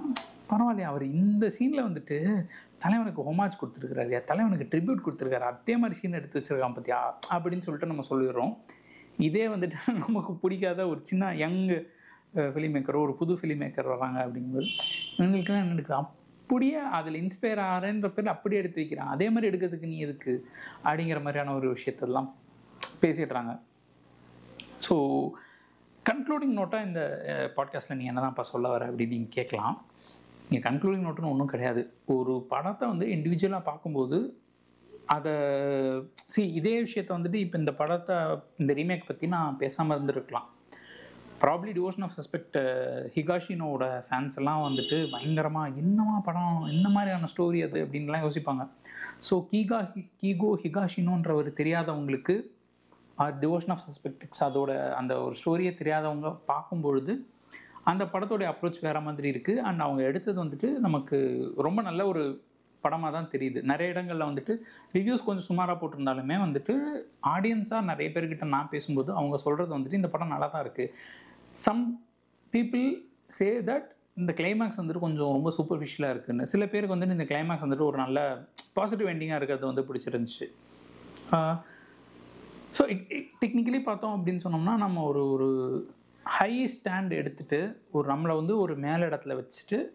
பரவாயில்லையா 0.49 0.81
அவர் 0.81 1.03
இந்த 1.03 1.49
சீனில் 1.59 1.83
வந்துட்டு 1.83 2.45
தலைவனுக்கு 2.77 3.33
ஹோமாஜ் 3.33 3.59
கொடுத்துருக்காரு 3.61 4.23
தலைவனுக்கு 4.23 4.77
ட்ரிபியூட் 4.77 5.03
கொடுத்துருக்காரு. 5.05 5.39
அதே 5.39 5.77
மாதிரி 5.77 5.99
சீன் 5.99 6.13
எடுத்து 6.13 6.39
வச்சிருக்கான் 6.39 6.75
பார்த்தியா 6.77 7.13
அப்படின்னு 7.33 7.59
சொல்லிட்டு 7.59 7.85
நம்ம 7.85 8.03
சொல்லிடுறோம். 8.09 8.57
இதே 9.17 9.47
வந்துட்டு 9.47 9.73
நமக்கு 10.07 10.33
பிடிக்காத 10.33 10.87
ஒரு 10.87 10.99
சின்ன 11.03 11.33
யங்கு 11.33 11.85
ஃபிலிம் 12.35 12.75
மேக்கரோ 12.75 13.01
ஒரு 13.01 13.15
புது 13.15 13.33
ஃபிலிம் 13.33 13.61
மேக்கர் 13.63 13.97
வராங்க 13.97 14.25
அப்படிங்கும்போது 14.25 14.69
எங்களுக்குலாம் 15.17 15.61
என்ன 15.61 15.73
எடுக்குது 15.73 15.93
அப்படியே 15.93 16.75
அதில் 16.75 17.21
இன்ஸ்பயர் 17.21 17.61
ஆகிறேன்ற 17.61 18.07
பேர் 18.07 18.27
அப்படியே 18.27 18.61
எடுத்து 18.61 18.81
வைக்கிறான். 18.81 19.07
அதே 19.07 19.29
மாதிரி 19.29 19.57
எடுக்கிறதுக்கு 19.57 19.87
நீ 19.87 19.97
எதுக்கு? 19.97 20.47
அப்படிங்கிற 20.83 21.21
மாதிரியான 21.21 21.55
ஒரு 21.55 21.73
விஷயத்தெல்லாம் 21.73 22.29
பேசிடுறாங்க. 23.01 23.59
ஸோ 24.85 24.95
கன்க்ளூடிங் 26.05 26.55
நோட்டாக 26.59 26.87
இந்த 26.87 27.01
பாட்காஸ்ட்டில் 27.57 27.99
நீ 27.99 28.05
என்னதான்ப்பா 28.11 28.43
சொல்ல 28.51 28.69
வர 28.69 28.83
அப்படின்னு 28.91 29.15
நீங்கள் 29.17 29.35
கேட்கலாம். 29.37 29.75
நீங்கள் 30.49 30.65
கன்க்ளூடிங் 30.69 31.05
நோட்டுன்னு 31.05 31.33
ஒன்றும் 31.33 31.51
கிடையாது. 31.53 31.81
ஒரு 32.15 32.33
படத்தை 32.53 32.87
வந்து 32.87 33.05
இண்டிவிஜுவலாக 33.15 33.67
பார்க்கும்போது 33.69 34.17
அதை 35.05 35.33
சி 36.33 36.41
இதே 36.59 36.73
விஷயத்த 36.85 37.11
வந்துட்டு 37.17 37.39
இப்போ 37.45 37.57
இந்த 37.57 37.71
படத்தை 37.73 38.17
இந்த 38.61 38.71
ரீமேக் 38.73 39.07
பற்றி 39.07 39.27
நான் 39.27 39.57
பேசாமல் 39.61 39.95
இருந்திருக்கலாம். 39.97 40.47
ப்ராப்ளி 41.43 41.71
டிவோஷன் 41.77 42.05
ஆஃப் 42.07 42.15
சஸ்பெக்ட் 42.17 42.57
ஹிகாஷினோட 43.15 43.83
ஃபேன்ஸ் 44.07 44.37
எல்லாம் 44.39 44.61
வந்துட்டு 44.67 44.97
பயங்கரமாக 45.13 45.73
என்னமா 45.81 46.15
படம்? 46.27 46.59
என்ன 46.73 46.89
மாதிரியான 46.89 47.29
ஸ்டோரி 47.33 47.61
அது? 47.67 47.79
அப்படின்லாம் 47.85 48.25
யோசிப்பாங்க. 48.25 48.65
ஸோ 49.29 49.35
கீகா 49.51 49.79
கீகோ 50.21 50.51
ஹிகாஷினோன்றவர் 50.63 51.49
தெரியாதவங்களுக்கு 51.59 52.35
ஆர் 53.17 53.35
டிவோஷன் 53.43 53.73
ஆஃப் 53.75 53.83
சஸ்பெக்டிக்ஸ் 53.87 54.43
அதோட 54.47 54.71
அந்த 54.99 55.13
ஒரு 55.25 55.35
ஸ்டோரியை 55.41 55.73
தெரியாதவங்க 55.81 56.29
பார்க்கும்பொழுது 56.51 57.13
அந்த 57.91 58.03
படத்தோடைய 58.13 58.47
அப்ரோச் 58.51 58.83
வேறு 58.87 59.05
மாதிரி 59.05 59.27
இருக்குது 59.33 59.61
அண்ட் 59.67 59.83
அவங்க 59.85 60.01
எடுத்தது 60.09 60.37
வந்துட்டு 60.43 60.67
நமக்கு 60.85 61.17
ரொம்ப 61.67 61.79
நல்ல 61.89 62.01
ஒரு 62.11 62.23
படமாக 62.83 63.11
தான் 63.15 63.29
தெரியுது. 63.33 63.59
நிறைய 63.71 63.93
இடங்களில் 63.93 64.27
வந்துட்டு 64.29 64.53
ரிவ்யூஸ் 64.95 65.25
கொஞ்சம் 65.27 65.47
சுமாராக 65.49 65.75
போட்டிருந்தாலுமே 65.81 66.37
வந்துட்டு 66.45 66.73
ஆடியன்ஸாக 67.33 67.81
நிறைய 67.89 68.07
பேர்கிட்ட 68.15 68.45
நான் 68.55 68.71
பேசும்போது 68.73 69.09
அவங்க 69.19 69.37
சொல்கிறது 69.45 69.71
வந்துட்டு 69.77 69.99
இந்த 70.01 70.09
படம் 70.13 70.33
நல்லா 70.33 70.47
தான் 70.55 70.63
இருக்குது 70.65 70.93
சம் 71.65 71.83
பீப்புள் 72.53 72.87
சே 73.37 73.47
தட் 73.69 73.87
இந்த 74.21 74.31
கிளைமேக்ஸ் 74.39 74.79
வந்துட்டு 74.79 75.03
கொஞ்சம் 75.05 75.31
ரொம்ப 75.37 75.51
சூப்பர்ஃபிஷியலாக 75.57 76.13
இருக்குன்னு. 76.15 76.49
சில 76.53 76.63
பேருக்கு 76.73 76.95
வந்துட்டு 76.95 77.17
இந்த 77.17 77.27
கிளைமேக்ஸ் 77.31 77.65
வந்துட்டு 77.65 77.87
ஒரு 77.91 77.97
நல்ல 78.03 78.19
பாசிட்டிவ் 78.77 79.11
எண்டிங்காக 79.13 79.39
இருக்கிறது 79.39 79.71
வந்து 79.71 79.85
பிடிச்சிருந்துச்சு. 79.89 80.47
ஸோ 82.77 82.83
டெக்னிக்கலி 83.41 83.83
பார்த்தோம் 83.83 84.15
அப்படின்னு 84.17 84.43
சொன்னோம்னா 84.43 84.75
நம்ம 84.75 85.03
ஒரு 85.03 85.31
ஒரு 85.31 85.49
ஹை 86.25 86.69
ஸ்டாண்ட் 86.75 87.11
எடுத்துட்டு 87.13 87.81
ஒரு 87.91 88.13
நம்மளை 88.13 88.35
வந்து 88.35 88.57
ஒரு 88.57 88.75
மேல் 88.75 89.01
இடத்துல 89.01 89.35
வச்சுட்டு 89.39 89.89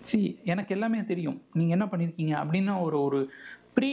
சி 0.00 0.38
எனக்கு 0.44 0.74
எல்லாமே 0.74 1.04
தெரியும். 1.04 1.42
நீங்கள் 1.52 1.76
என்ன 1.78 1.86
பண்ணியிருக்கீங்க 1.86 2.34
அப்படின்னு 2.42 2.80
ஒரு 2.82 3.02
ஒரு 3.02 3.30
ப்ரீ 3.74 3.92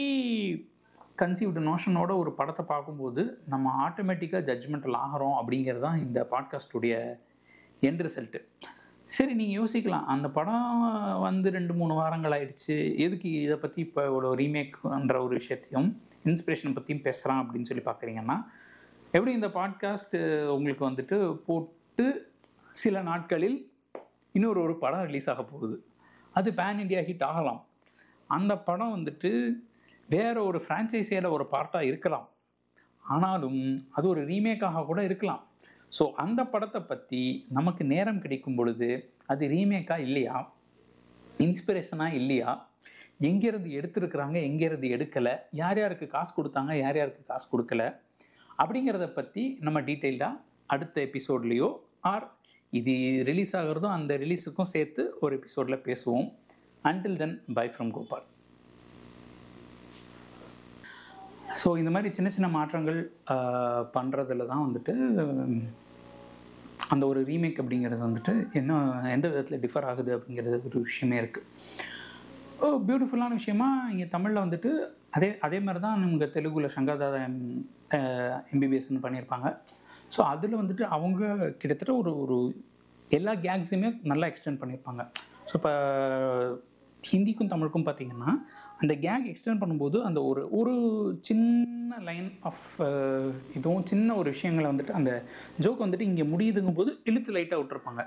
கன்சீவ்டு 1.20 1.60
நோஷனோட 1.60 2.16
ஒரு 2.16 2.32
படத்தை 2.32 2.64
பார்க்கும்போது 2.64 3.42
நம்ம 3.46 3.88
ஆட்டோமேட்டிக்காக 3.88 4.46
ஜட்ஜ்மெண்டல் 4.48 4.96
ஆகிறோம் 5.04 5.36
அப்படிங்கிறது 5.40 5.80
தான் 5.80 5.98
இந்த 5.98 6.28
பாட்காஸ்டுடைய 6.30 6.94
எண்ட் 7.82 8.02
ரிசல்ட்டு 8.06 8.40
சரி 9.06 9.34
நீங்கள் 9.34 9.58
யோசிக்கலாம். 9.60 10.04
அந்த 10.04 10.28
படம் 10.28 10.80
வந்து 11.20 11.50
ரெண்டு 11.50 11.74
மூணு 11.74 11.94
வாரங்கள் 11.94 12.32
ஆயிடுச்சு. 12.32 12.94
எதுக்கு 12.96 13.32
இதை 13.42 13.56
பற்றி 13.56 13.82
இப்போ 13.82 14.10
ஒரு 14.10 14.34
ரீமேக்ன்ற 14.34 15.16
ஒரு 15.22 15.34
விஷயத்தையும் 15.34 16.00
இன்ஸ்பிரேஷன் 16.26 16.74
பற்றியும் 16.74 17.02
பேசுகிறான் 17.02 17.40
அப்படின்னு 17.42 17.62
சொல்லி 17.62 17.84
பார்க்குறீங்கன்னா 17.84 18.44
எப்படி 19.12 19.32
இந்த 19.32 19.48
பாட்காஸ்ட்டு 19.48 20.46
உங்களுக்கு 20.46 20.90
வந்துட்டு 20.90 21.34
போட்டு 21.34 22.34
சில 22.70 23.02
நாட்களில் 23.02 23.70
இன்னொரு 24.32 24.60
ஒரு 24.60 24.78
படம் 24.78 25.04
ரிலீஸ் 25.04 25.28
ஆக 25.28 25.44
போகுது. 25.44 25.86
அது 26.32 26.50
பேன் 26.50 26.80
இண்டியா 26.82 27.02
ஹிட் 27.08 27.24
ஆகலாம். 27.24 27.66
அந்த 28.26 28.58
படம் 28.58 28.94
வந்துட்டு 28.96 29.56
வேற 30.08 30.42
ஒரு 30.42 30.62
ஃப்ரான்ச்சைஸியில் 30.68 31.30
ஒரு 31.30 31.46
பார்ட்டாக 31.52 31.84
இருக்கலாம். 31.84 32.28
ஆனாலும் 33.04 33.86
அது 33.90 34.08
ஒரு 34.08 34.24
ரீமேக்காக 34.26 34.84
கூட 34.84 35.04
இருக்கலாம். 35.04 35.42
ஸோ 35.98 36.12
அந்த 36.12 36.44
படத்தை 36.44 36.80
பற்றி 36.80 37.46
நமக்கு 37.48 37.84
நேரம் 37.84 38.20
கிடைக்கும் 38.20 38.54
பொழுது 38.54 39.10
அது 39.26 39.48
ரீமேக்காக 39.48 39.98
இல்லையா? 39.98 40.54
இன்ஸ்பிரேஷனாக 41.38 42.12
இல்லையா? 42.12 42.68
எங்கேருந்து 43.20 43.70
எடுத்திருக்கிறாங்க 43.70 44.32
எங்கேருந்து 44.32 44.88
எடுக்கலை 44.88 45.34
யார் 45.52 45.78
யாருக்கு 45.78 46.06
காசு 46.06 46.42
கொடுத்தாங்க 46.42 46.72
யார் 46.78 46.96
யாருக்கு 46.96 47.22
காசு 47.24 47.46
கொடுக்கல 47.52 47.82
அப்படிங்கிறத 48.58 49.12
பற்றி 49.12 49.58
நம்ம 49.60 49.80
டீட்டெயில்டாக 49.80 50.40
அடுத்த 50.66 51.00
எபிசோட்லேயோ 51.00 51.68
ஆர் 52.00 52.26
இது 52.72 53.24
ரிலீஸ் 53.24 53.56
ஆகிறதும் 53.56 53.94
அந்த 53.94 54.16
ரிலீஸுக்கும் 54.16 54.72
சேர்த்து 54.72 55.16
ஒரு 55.20 55.36
எபிசோடில் 55.36 55.84
பேசுவோம். 55.86 56.28
Until 56.84 57.16
then 57.16 57.42
bye 57.54 57.66
from 57.66 57.90
Gopal 57.90 58.26
so 61.62 61.78
இந்த 61.78 61.90
மாதிரி 61.90 62.14
சின்ன 62.14 62.30
சின்ன 62.30 62.48
மாற்றங்கள் 62.48 63.10
பண்ணுறதுல 63.94 64.46
தான் 64.46 64.64
வந்துட்டு 64.66 64.94
அந்த 66.88 67.06
ஒரு 67.06 67.24
ரீமேக் 67.24 67.60
அப்படிங்கிறது 67.62 68.02
வந்துட்டு 68.08 68.52
என்ன 68.52 68.72
எந்த 69.10 69.28
விதத்தில் 69.28 69.60
டிஃபர் 69.60 69.84
ஆகுது 69.84 70.16
அப்படிங்கிறது 70.16 70.70
ஒரு 70.70 70.80
விஷயமே 70.80 71.16
இருக்குது 71.18 71.46
பியூட்டிஃபுல்லான 72.86 73.36
விஷயமா 73.40 73.68
இங்கே 73.92 74.06
தமிழில் 74.14 74.44
வந்துட்டு 74.44 74.70
அதே 75.16 75.28
அதே 75.46 75.58
மாதிரி 75.66 75.80
தான் 75.84 76.00
நமக்கு 76.02 76.26
தெலுங்குல 76.36 76.68
சங்கர்தாதா 76.76 77.18
எம் 77.28 77.40
எம்பிபிஎஸ்ன்னு 78.52 79.04
பண்ணியிருப்பாங்க. 79.04 79.48
ஸோ 80.14 80.20
அதில் 80.32 80.60
வந்துட்டு 80.60 80.84
அவங்க 80.96 81.20
கிட்டத்தட்ட 81.60 81.92
ஒரு 82.00 82.12
ஒரு 82.22 82.36
எல்லா 83.10 83.32
கேங்ஸையுமே 83.46 83.90
நல்லா 84.10 84.28
எக்ஸ்டெண்ட் 84.30 84.60
பண்ணியிருப்பாங்க. 84.62 85.02
ஸோ 85.48 85.54
இப்போ 85.58 85.72
ஹிந்திக்கும் 87.02 87.52
தமிழுக்கும் 87.52 87.86
பார்த்தீங்கன்னா 87.88 88.30
அந்த 88.82 88.92
கேங் 89.04 89.26
எக்ஸ்டெண்ட் 89.32 89.62
பண்ணும்போது 89.62 89.98
அந்த 90.08 90.20
ஒரு 90.30 90.42
ஒரு 90.58 90.74
சின்ன 91.28 91.98
லைன் 92.08 92.28
ஆஃப் 92.50 92.64
இதுவும் 93.58 93.86
சின்ன 93.90 94.16
ஒரு 94.20 94.28
விஷயங்களை 94.34 94.68
வந்துட்டு 94.72 94.96
அந்த 95.00 95.12
ஜோக் 95.64 95.84
வந்துட்டு 95.84 96.08
இங்கே 96.10 96.24
முடியுதுங்கும் 96.32 96.78
போது 96.80 96.92
இழுத்து 97.10 97.36
லைட்டாக 97.36 97.60
விட்டுருப்பாங்க. 97.60 98.02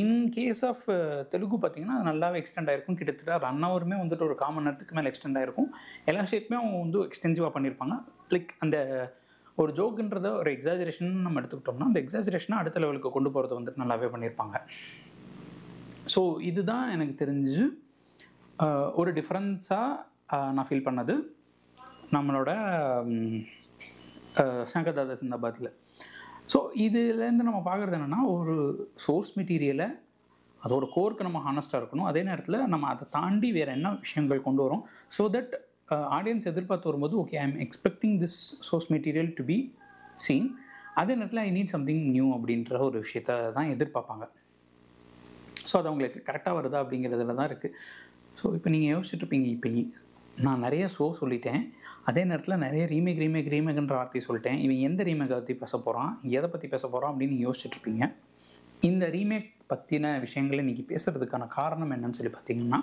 இன் 0.00 0.18
கேஸ் 0.34 0.62
ஆஃப் 0.68 0.84
தெலுங்கு 1.32 1.56
பார்த்தீங்கன்னா 1.62 1.96
அது 1.96 2.06
நல்லாவே 2.10 2.36
எக்ஸ்டெண்ட் 2.40 2.70
ஆயிருக்கும். 2.72 2.96
கிட்டத்தட்ட 2.98 3.38
ரன் 3.46 3.64
ஹவருமே 3.66 3.96
வந்துட்டு 4.02 4.26
ஒரு 4.28 4.36
காமன் 4.42 4.64
நேரத்துக்கு 4.66 4.96
மேலே 4.98 5.10
எக்ஸ்டெண்ட் 5.10 5.38
ஆயிருக்கும். 5.40 5.68
எல்லா 6.10 6.22
ஷேப்புமே 6.30 6.58
அவங்க 6.60 6.78
வந்து 6.84 7.00
எக்ஸ்டென்சிவாக 7.08 7.52
பண்ணியிருப்பாங்க. 7.56 7.96
லைக் 8.34 8.52
அந்த 8.66 8.78
ஒரு 9.62 9.70
ஜோக்குன்றத 9.78 10.28
ஒரு 10.40 10.50
எக்ஸாஜரேஷன் 10.56 11.10
நம்ம 11.26 11.40
எடுத்துக்கிட்டோம்னா 11.40 11.88
அந்த 11.90 12.00
எக்ஸாஜரேஷனை 12.04 12.58
அடுத்த 12.60 12.80
லெவலுக்கு 12.84 13.10
கொண்டு 13.16 13.32
போகிறது 13.34 13.54
வந்துட்டு 13.58 13.82
நல்லாவே 13.82 14.08
பண்ணியிருப்பாங்க. 14.14 14.56
ஸோ 16.14 16.22
இதுதான் 16.50 16.86
எனக்கு 16.96 17.16
தெரிஞ்சு 17.24 17.64
ஒரு 19.00 19.10
டிஃப்ரென்ஸாக 19.18 20.40
நான் 20.56 20.68
ஃபீல் 20.68 20.86
பண்ணது. 20.88 21.14
நம்மளோட 22.16 22.50
சங்கர் 24.72 24.96
தாதா 24.98 25.14
சிந்தாபாத்தில் 25.22 25.68
ஸோ 26.52 26.58
இதுலேருந்து 26.84 27.46
நம்ம 27.48 27.60
பார்க்குறது 27.68 27.96
என்னென்னா 27.98 28.22
ஒரு 28.36 28.54
சோர்ஸ் 29.04 29.30
மெட்டீரியலை 29.38 29.88
அதோட 30.60 30.84
கோருக்கு 30.94 31.26
நம்ம 31.26 31.38
ஹானஸ்ட்டாக 31.46 31.80
இருக்கணும். 31.80 32.08
அதே 32.10 32.20
நேரத்தில் 32.28 32.58
நம்ம 32.72 32.88
அதை 32.94 33.04
தாண்டி 33.16 33.48
வேறு 33.56 33.70
என்ன 33.76 33.88
விஷயங்கள் 34.04 34.46
கொண்டு 34.46 34.62
வரோம்? 34.64 34.82
ஸோ 35.16 35.22
தட் 35.36 35.54
ஆடியன்ஸ் 36.16 36.46
எதிர்பார்த்து 36.50 36.88
வரும்போது 36.90 37.14
okay 37.22 37.36
I 37.40 37.44
am 37.48 37.56
expecting 37.64 38.14
this 38.22 38.36
source 38.68 38.88
material 38.94 39.30
to 39.38 39.44
be 39.50 39.56
seen 40.26 40.48
அதே 41.00 41.12
நேரத்தில் 41.18 41.42
ஐ 41.46 41.50
நீட் 41.56 41.72
சம்திங் 41.74 42.02
நியூ 42.14 42.28
அப்படின்ற 42.36 42.78
ஒரு 42.88 42.98
விஷயத்த 43.04 43.36
தான் 43.56 43.72
எதிர்பார்ப்பாங்க. 43.74 44.24
ஸோ 45.68 45.74
அது 45.80 45.88
அவங்களுக்கு 45.90 46.20
கரெக்டாக 46.28 46.54
வருதா 46.58 46.78
அப்படிங்கிறதுல 46.84 47.36
தான் 47.40 47.50
இருக்குது 47.50 47.76
ஸோ 48.40 48.54
இப்போ 48.58 48.68
நீங்கள் 48.74 48.92
யோசிச்சுட்டு 48.94 49.22
இருப்பீங்க 49.24 49.48
இப்போ 49.56 49.70
நான் 50.46 50.62
நிறைய 50.66 50.84
ஷோ 50.96 51.06
சொல்லிட்டேன். 51.20 51.62
அதே 52.10 52.22
நேரத்தில் 52.30 52.62
நிறைய 52.64 52.84
ரீமேக் 52.92 53.20
ரீமேக் 53.24 53.50
ரீமேக்ன்ற 53.54 53.94
வார்த்தையை 53.98 54.22
சொல்லிட்டேன். 54.28 54.58
இவன் 54.64 54.80
எந்த 54.88 55.00
ரீமேக்கை 55.08 55.36
பற்றி 55.38 55.54
பேச 55.62 55.74
போகிறான் 55.86 56.12
எதை 56.36 56.48
பற்றி 56.54 56.68
பேச 56.74 56.84
போகிறான் 56.92 57.12
அப்படின்னு 57.12 57.34
நீங்கள் 57.34 57.48
யோசிச்சுட்டு 57.48 57.76
இருப்பீங்க. 57.78 58.06
இந்த 58.88 59.04
ரீமேக் 59.16 59.50
பற்றின 59.72 60.06
விஷயங்களை 60.24 60.60
இன்றைக்கி 60.64 60.84
பேசுகிறதுக்கான 60.92 61.46
காரணம் 61.58 61.94
என்னன்னு 61.96 62.18
சொல்லி 62.18 62.32
பார்த்தீங்கன்னா 62.36 62.80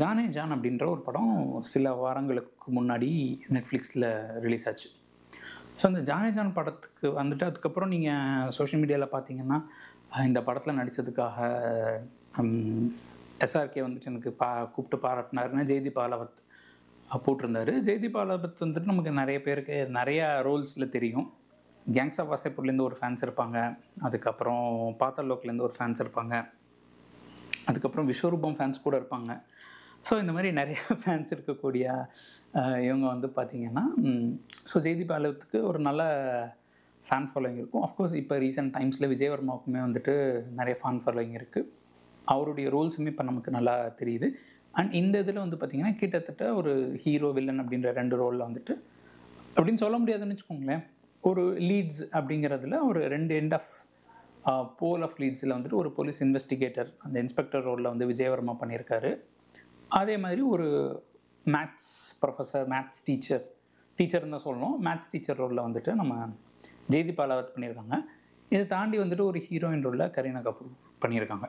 ஜானே 0.00 0.26
ஜான் 0.36 0.54
அப்படின்ற 0.54 0.84
ஒரு 0.92 1.02
படம் 1.08 1.34
சில 1.72 1.94
வாரங்களுக்கு 2.02 2.70
முன்னாடி 2.78 3.10
நெட்ஃப்ளிக்ஸில் 3.56 4.06
ரிலீஸ் 4.44 4.66
ஆச்சு. 4.70 4.88
ஸோ 5.80 5.84
அந்த 5.90 6.00
ஜானே 6.08 6.30
ஜான் 6.36 6.56
படத்துக்கு 6.58 7.06
வந்துட்டு 7.20 7.44
அதுக்கப்புறம் 7.48 7.92
நீங்கள் 7.94 8.52
சோஷியல் 8.58 8.82
மீடியாவில் 8.82 9.14
பார்த்தீங்கன்னா 9.14 9.58
இந்த 10.28 10.40
படத்தில் 10.48 10.78
நடித்ததுக்காக 10.80 11.36
எஸ்ஆர்கே 13.44 13.82
வந்துட்டு 13.86 14.10
எனக்கு 14.10 14.30
பா 14.40 14.48
கூப்பிட்டு 14.74 14.98
பாராட்டினாருன்னா 15.04 15.64
ஜெய்தீப் 15.70 16.00
ஆலவத் 16.04 16.38
போட்டிருந்தாரு. 17.24 17.72
ஜெய்தீப் 17.86 18.16
ஆலவத் 18.20 18.62
வந்துட்டு 18.64 18.90
நமக்கு 18.92 19.10
நிறைய 19.20 19.38
பேருக்கு 19.46 19.76
நிறையா 19.98 20.26
ரோல்ஸில் 20.46 20.92
தெரியும். 20.96 21.26
கேங்ஸ் 21.86 22.18
ஆஃப் 22.22 22.30
வாசைப்பூர்லேருந்து 22.32 22.86
ஒரு 22.88 22.96
ஃபேன்ஸ் 23.00 23.24
இருப்பாங்க. 23.26 23.58
அதுக்கப்புறம் 24.06 24.64
பாத்தல்லோக்லேருந்து 25.02 25.66
ஒரு 25.68 25.76
ஃபேன்ஸ் 25.78 26.02
இருப்பாங்க. 26.04 26.34
அதுக்கப்புறம் 27.70 28.08
விஸ்வரூபம் 28.10 28.56
ஃபேன்ஸ் 28.58 28.84
கூட 28.86 28.94
இருப்பாங்க. 29.00 29.30
ஸோ 30.06 30.14
இந்த 30.22 30.32
மாதிரி 30.34 30.50
நிறைய 30.60 30.76
ஃபேன்ஸ் 31.02 31.32
இருக்கக்கூடிய 31.36 31.84
இவங்க 32.88 33.06
வந்து 33.14 33.28
பார்த்தீங்கன்னா 33.38 33.84
ஸோ 34.70 34.78
ஜெய்தீப் 34.84 35.14
ஆலவத்துக்கு 35.16 35.58
ஒரு 35.70 35.80
நல்ல 35.88 36.02
ஃபேன் 37.04 37.26
ஃபாலோயிங் 37.30 37.58
இருக்கும். 37.62 37.84
அஃப்கோர்ஸ் 37.86 38.14
இப்போ 38.20 38.36
ரீசெண்ட் 38.44 38.72
டைம்ஸில் 38.76 39.10
விஜயவர்மாவுக்குமே 39.14 39.80
வந்துட்டு 39.86 40.14
நிறைய 40.60 40.76
ஃபேன் 40.80 41.02
ஃபாலோயிங் 41.04 41.34
இருக்குது 41.40 41.68
அவருடைய 42.34 42.66
ரோல்ஸுமே 42.74 43.10
இப்போ 43.12 43.24
நமக்கு 43.30 43.50
நல்லா 43.56 43.74
தெரியுது. 44.00 44.28
அண்ட் 44.78 44.92
இந்த 45.00 45.16
இதில் 45.24 45.42
வந்து 45.44 45.58
பார்த்திங்கன்னா 45.60 45.94
கிட்டத்தட்ட 46.02 46.44
ஒரு 46.60 46.72
ஹீரோ 47.02 47.28
வில்லன் 47.36 47.62
அப்படின்ற 47.62 47.90
ரெண்டு 48.00 48.16
ரோலில் 48.22 48.46
வந்துட்டு 48.48 48.74
அப்படின்னு 49.56 49.82
சொல்ல 49.82 49.96
முடியாதுன்னு 50.02 50.36
வச்சுக்கோங்களேன். 50.36 50.82
ஒரு 51.28 51.44
லீட்ஸ் 51.68 52.02
அப்படிங்கிறதுல 52.18 52.78
ஒரு 52.88 53.00
ரெண்டு 53.14 53.34
எண்ட் 53.40 53.54
ஆஃப் 53.58 53.70
போல் 54.80 55.04
ஆஃப் 55.06 55.18
லீட்ஸில் 55.22 55.54
வந்துட்டு 55.54 55.78
ஒரு 55.82 55.90
போலீஸ் 55.98 56.20
இன்வெஸ்டிகேட்டர் 56.24 56.90
அந்த 57.06 57.16
இன்ஸ்பெக்டர் 57.24 57.64
ரோலில் 57.68 57.90
வந்து 57.92 58.08
விஜயவர்மா 58.10 58.54
பண்ணியிருக்காரு. 58.62 59.10
அதே 60.00 60.16
மாதிரி 60.24 60.42
ஒரு 60.54 60.66
மேத்ஸ் 61.54 61.94
ப்ரொஃபஸர் 62.20 62.66
மேத்ஸ் 62.74 63.02
டீச்சர் 63.08 63.44
டீச்சர்னு 63.98 64.34
தான் 64.34 64.46
சொல்லணும். 64.48 64.76
மேத்ஸ் 64.86 65.10
டீச்சர் 65.12 65.40
ரோலில் 65.42 65.66
வந்துட்டு 65.66 65.94
நம்ம 66.00 66.14
ஜெய்தி 66.94 67.14
பாலாவத் 67.20 67.54
பண்ணியிருக்காங்க. 67.54 67.96
இதை 68.54 68.64
தாண்டி 68.74 68.96
வந்துட்டு 69.02 69.24
ஒரு 69.30 69.38
ஹீரோயின் 69.48 69.84
ரோலில் 69.88 70.12
கரீனா 70.16 70.42
கபூர் 70.48 70.72
பண்ணியிருக்காங்க. 71.04 71.48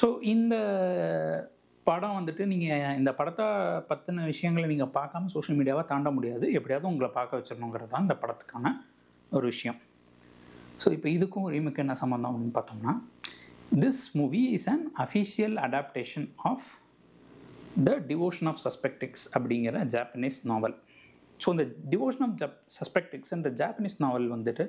ஸோ 0.00 0.06
இந்த 0.34 0.54
படம் 1.86 2.16
வந்துட்டு 2.18 2.42
நீங்கள் 2.52 2.96
இந்த 3.00 3.10
படத்தை 3.18 3.46
பற்றின 3.90 4.24
விஷயங்களை 4.32 4.66
நீங்கள் 4.72 4.92
பார்க்காம 4.98 5.30
சோஷியல் 5.34 5.58
மீடியாவை 5.60 5.82
தாண்ட 5.92 6.10
முடியாது. 6.16 6.46
எப்படியாவது 6.58 6.90
உங்களை 6.90 7.08
பார்க்க 7.18 7.38
வச்சிடணுங்கிறது 7.38 7.92
தான் 7.94 8.06
இந்த 8.06 8.16
படத்துக்கான 8.22 8.72
ஒரு 9.32 9.46
விஷயம். 9.52 9.78
ஸோ 10.82 10.88
இப்போ 10.96 11.08
இதுக்கும் 11.16 11.48
ரீமுக்கு 11.54 11.82
என்ன 11.84 11.94
சம்மந்தம் 12.02 12.30
அப்படின்னு 12.32 12.56
பார்த்தோம்னா 12.58 12.94
this 13.82 14.02
movie 14.20 14.42
is 14.56 14.68
an 14.72 14.84
official 15.04 15.56
adaptation 15.66 16.26
of 16.50 16.68
the 17.88 17.92
devotion 18.10 18.48
of 18.50 18.60
suspect X 18.66 19.24
அப்படிங்கிற 19.36 19.84
ஜாப்பனீஸ் 19.94 20.40
நாவல் 20.52 20.76
ஸோ 21.44 21.50
இந்த 21.54 21.64
டிவோஷன் 21.92 22.24
ஆஃப் 22.26 22.36
ஜப் 22.42 22.58
சஸ்பெக்டிக்ஸ்ன்ற 22.78 23.50
ஜாப்பனீஸ் 23.62 23.96
நாவல் 24.04 24.28
வந்துட்டு 24.34 24.64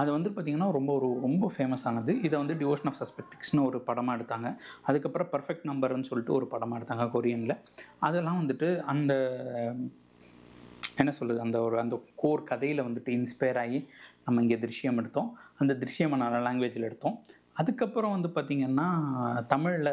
அது 0.00 0.10
வந்து 0.14 0.30
பார்த்திங்கன்னா 0.30 0.68
ரொம்ப 0.76 0.90
ஒரு 0.98 1.08
ரொம்ப 1.26 1.50
ஃபேமஸானது 1.54 2.12
இதை 2.26 2.34
வந்து 2.42 2.54
டிவோஷன் 2.62 2.88
ஆஃப் 2.90 2.98
சஸ்பெக்டிக்ஸ்னு 3.02 3.62
ஒரு 3.68 3.78
படமாக 3.88 4.16
எடுத்தாங்க. 4.18 4.48
அதுக்கப்புறம் 4.88 5.30
பர்ஃபெக்ட் 5.34 5.68
நம்பர்னு 5.70 6.08
சொல்லிட்டு 6.10 6.34
ஒரு 6.38 6.46
படமாக 6.54 6.78
எடுத்தாங்க 6.80 7.06
கொரியனில். 7.14 7.54
அதெல்லாம் 8.08 8.40
வந்துட்டு 8.42 8.68
அந்த 8.94 9.14
என்ன 11.02 11.10
சொல்கிறது 11.18 11.40
அந்த 11.46 11.58
ஒரு 11.66 11.76
அந்த 11.84 11.96
கோர் 12.22 12.48
கதையில் 12.50 12.86
வந்துட்டு 12.88 13.10
இன்ஸ்பயர் 13.18 13.60
ஆகி 13.62 13.80
நம்ம 14.26 14.42
இங்கே 14.44 14.58
திருஷ்யம் 14.64 15.00
எடுத்தோம். 15.02 15.30
அந்த 15.62 15.72
திருஷ்யம் 15.82 16.20
நல்ல 16.22 16.38
லாங்குவேஜில் 16.46 16.88
எடுத்தோம். 16.88 17.16
அதுக்கப்புறம் 17.60 18.14
வந்து 18.16 18.30
பார்த்திங்கன்னா 18.36 18.88
தமிழில் 19.52 19.92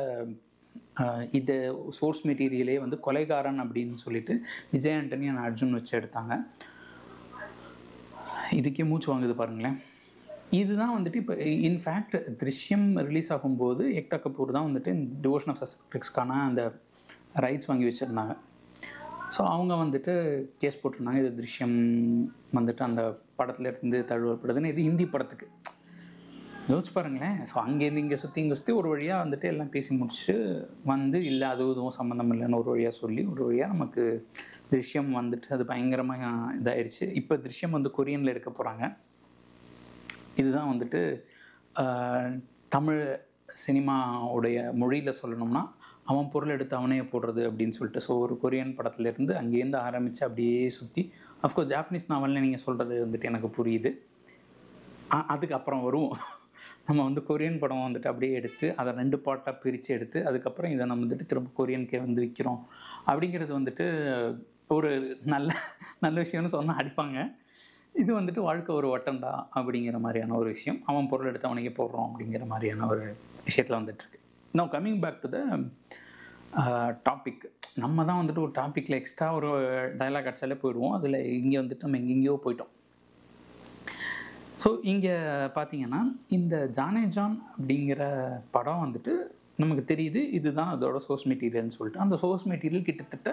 இது 1.39 1.55
சோர்ஸ் 1.97 2.21
மெட்டீரியலே 2.27 2.75
வந்து 2.83 2.97
கொலைகாரன் 3.05 3.61
அப்படின்னு 3.63 3.97
சொல்லிட்டு 4.03 4.33
விஜய் 4.73 4.97
ஆண்டனி 4.99 5.27
அண்ட் 5.31 5.43
அர்ஜுன் 5.47 5.75
வச்சு 5.77 5.93
எடுத்தாங்க. 5.99 6.33
இதுக்கே 8.59 8.85
மூச்சு 8.91 9.09
வாங்குது 9.11 9.35
பாருங்களேன். 9.41 9.77
இதுதான் 10.61 10.95
வந்துட்டு 10.95 11.19
இப்போ 11.21 11.35
இன்ஃபேக்ட் 11.67 12.15
திருஷ்யம் 12.41 12.87
ரிலீஸ் 13.09 13.29
ஆகும்போது 13.35 13.83
ஏக்தா 13.99 14.17
கபூர் 14.23 14.55
தான் 14.57 14.67
வந்துட்டு 14.69 14.91
டிவோஷன் 15.25 15.51
ஆஃப் 15.53 15.61
சஸ்பெக்ட்ஸ்க்கான 15.61 16.39
அந்த 16.49 16.63
ரைட்ஸ் 17.45 17.69
வாங்கி 17.69 17.85
வச்சுருந்தாங்க. 17.89 18.33
ஸோ 19.35 19.41
அவங்க 19.53 19.73
வந்துட்டு 19.83 20.13
கேஸ் 20.61 20.81
போட்டிருந்தாங்க. 20.81 21.21
இது 21.23 21.29
திருஷ்யம் 21.39 21.77
வந்துட்டு 22.57 22.81
அந்த 22.87 23.03
படத்துல 23.39 23.69
இருந்து 23.71 23.99
தழுவப்படுதுன்னு. 24.11 24.71
இது 24.73 24.81
ஹிந்தி 24.87 25.05
படத்துக்கு. 25.13 25.47
யோசிச்சு 26.71 26.91
பாருங்களேன். 26.97 27.39
ஸோ 27.49 27.55
அங்கேருந்து 27.63 28.03
இங்கே 28.03 28.17
சுற்றி 28.23 28.39
இங்கே 28.43 28.57
சுற்றி 28.59 28.73
ஒரு 28.81 28.87
வழியாக 28.91 29.23
வந்துட்டு 29.23 29.47
எல்லாம் 29.53 29.71
பேசி 29.73 29.91
முடிச்சு 30.01 30.35
வந்து 30.91 31.17
இல்லை 31.31 31.47
அது 31.53 31.63
இதுவும் 31.71 31.97
சம்மந்தம் 31.97 32.31
இல்லைன்னு 32.35 32.59
ஒரு 32.61 32.69
வழியாக 32.73 32.95
சொல்லி 33.01 33.23
ஒரு 33.31 33.41
வழியாக 33.47 33.73
நமக்கு 33.75 34.03
திருஷ்யம் 34.71 35.11
வந்துட்டு 35.19 35.49
அது 35.55 35.65
பயங்கரமாக 35.71 36.29
இதாயிருச்சு. 36.59 37.07
இப்போ 37.21 37.35
திருஷ்யம் 37.47 37.75
வந்து 37.77 37.91
கொரியனில் 37.97 38.33
இருக்க 38.35 38.51
போகிறாங்க 38.51 38.85
இதுதான் 40.41 40.71
வந்துட்டு 40.71 41.01
தமிழ் 42.75 43.03
சினிமாவுடைய 43.65 44.57
மொழியில் 44.81 45.19
சொல்லணும்னா 45.21 45.63
அவன் 46.11 46.31
பொருள் 46.33 46.53
எடுத்து 46.53 46.75
அவனே 46.77 47.01
போடுறது 47.11 47.41
அப்படின்னு 47.49 47.75
சொல்லிட்டு 47.77 48.03
ஸோ 48.05 48.13
ஒரு 48.23 48.33
கொரியன் 48.43 48.73
படத்துலேருந்து 48.77 49.33
அங்கேருந்து 49.41 49.77
ஆரம்பித்து 49.87 50.21
அப்படியே 50.27 50.63
சுற்றி 50.77 51.03
அஃப்கோர்ஸ் 51.45 51.71
ஜாப்பனீஸ் 51.73 52.09
நாவல்னு 52.11 52.43
நீங்கள் 52.45 52.63
சொல்கிறது 52.65 52.95
வந்துட்டு 53.05 53.29
எனக்கு 53.31 53.49
புரியுது. 53.57 53.91
அதுக்கப்புறம் 55.33 55.83
வரும். 55.87 56.09
நம்ம 56.87 56.99
வந்து 57.07 57.21
கொரியன் 57.27 57.59
படம் 57.61 57.85
வந்துட்டு 57.85 58.09
அப்படியே 58.11 58.31
எடுத்து 58.39 58.67
அதை 58.79 58.89
ரெண்டு 59.01 59.17
பாட்டாக 59.25 59.53
பிரித்து 59.63 59.89
எடுத்து 59.95 60.19
அதுக்கப்புறம் 60.29 60.73
இதை 60.75 60.85
நம்ம 60.89 61.05
வந்துட்டு 61.05 61.29
திரும்ப 61.31 61.51
கொரியனுக்கே 61.59 61.99
வந்து 62.05 62.23
விற்கிறோம் 62.23 62.59
அப்படிங்கிறது 63.09 63.53
வந்துட்டு 63.59 63.85
ஒரு 64.75 64.89
நல்ல 65.33 65.49
நல்ல 66.05 66.15
விஷயம்னு 66.23 66.53
சொன்னால் 66.55 66.79
அடிப்பாங்க. 66.81 67.17
இது 68.01 68.11
வந்துட்டு 68.17 68.41
வாழ்க்கை 68.47 68.71
ஒரு 68.79 68.87
வட்டம்டா 68.93 69.31
அப்படிங்கிற 69.57 69.97
மாதிரியான 70.05 70.35
ஒரு 70.41 70.49
விஷயம். 70.55 70.79
அவன் 70.89 71.09
பொருள் 71.11 71.29
எடுத்து 71.31 71.49
அவனுக்கே 71.49 71.73
போடுறோம் 71.79 72.07
அப்படிங்கிற 72.09 72.45
மாதிரியான 72.51 72.87
ஒரு 72.93 73.03
விஷயத்தில் 73.47 73.79
வந்துட்டுருக்கு. 73.79 74.19
No 74.59 74.63
coming 74.75 75.01
back 75.03 75.21
to 75.23 75.29
the 75.35 75.39
topic 77.07 77.43
நம்ம 77.83 78.03
தான் 78.09 78.19
வந்துட்டு 78.21 78.43
ஒரு 78.45 78.53
டாப்பிக்கில் 78.59 78.97
எக்ஸ்ட்ரா 78.99 79.27
ஒரு 79.37 79.49
டயலாக் 79.99 80.27
அடிச்சாலே 80.29 80.57
போயிடுவோம். 80.63 80.95
அதில் 80.97 81.19
இங்கே 81.37 81.57
வந்துட்டு 81.61 81.85
நம்ம 81.87 81.99
எங்கெங்கேயோ 82.01 82.35
போயிட்டோம். 82.45 82.71
ஸோ 84.63 84.69
இங்கே 84.91 85.15
பார்த்தீங்கன்னா 85.55 86.01
இந்த 86.37 86.55
ஜானே 86.79 87.05
ஜான் 87.15 87.37
அப்படிங்கிற 87.55 88.03
படம் 88.57 88.83
வந்துட்டு 88.83 89.13
நமக்கு 89.61 89.83
தெரியுது. 89.93 90.21
இதுதான் 90.37 90.71
அதோட 90.75 90.99
சோர்ஸ் 91.07 91.25
மெட்டீரியல்னு 91.31 91.77
சொல்லிட்டு. 91.79 92.03
அந்த 92.05 92.15
சோர்ஸ் 92.21 92.45
மெட்டீரியல் 92.51 92.87
கிட்டத்தட்ட 92.89 93.31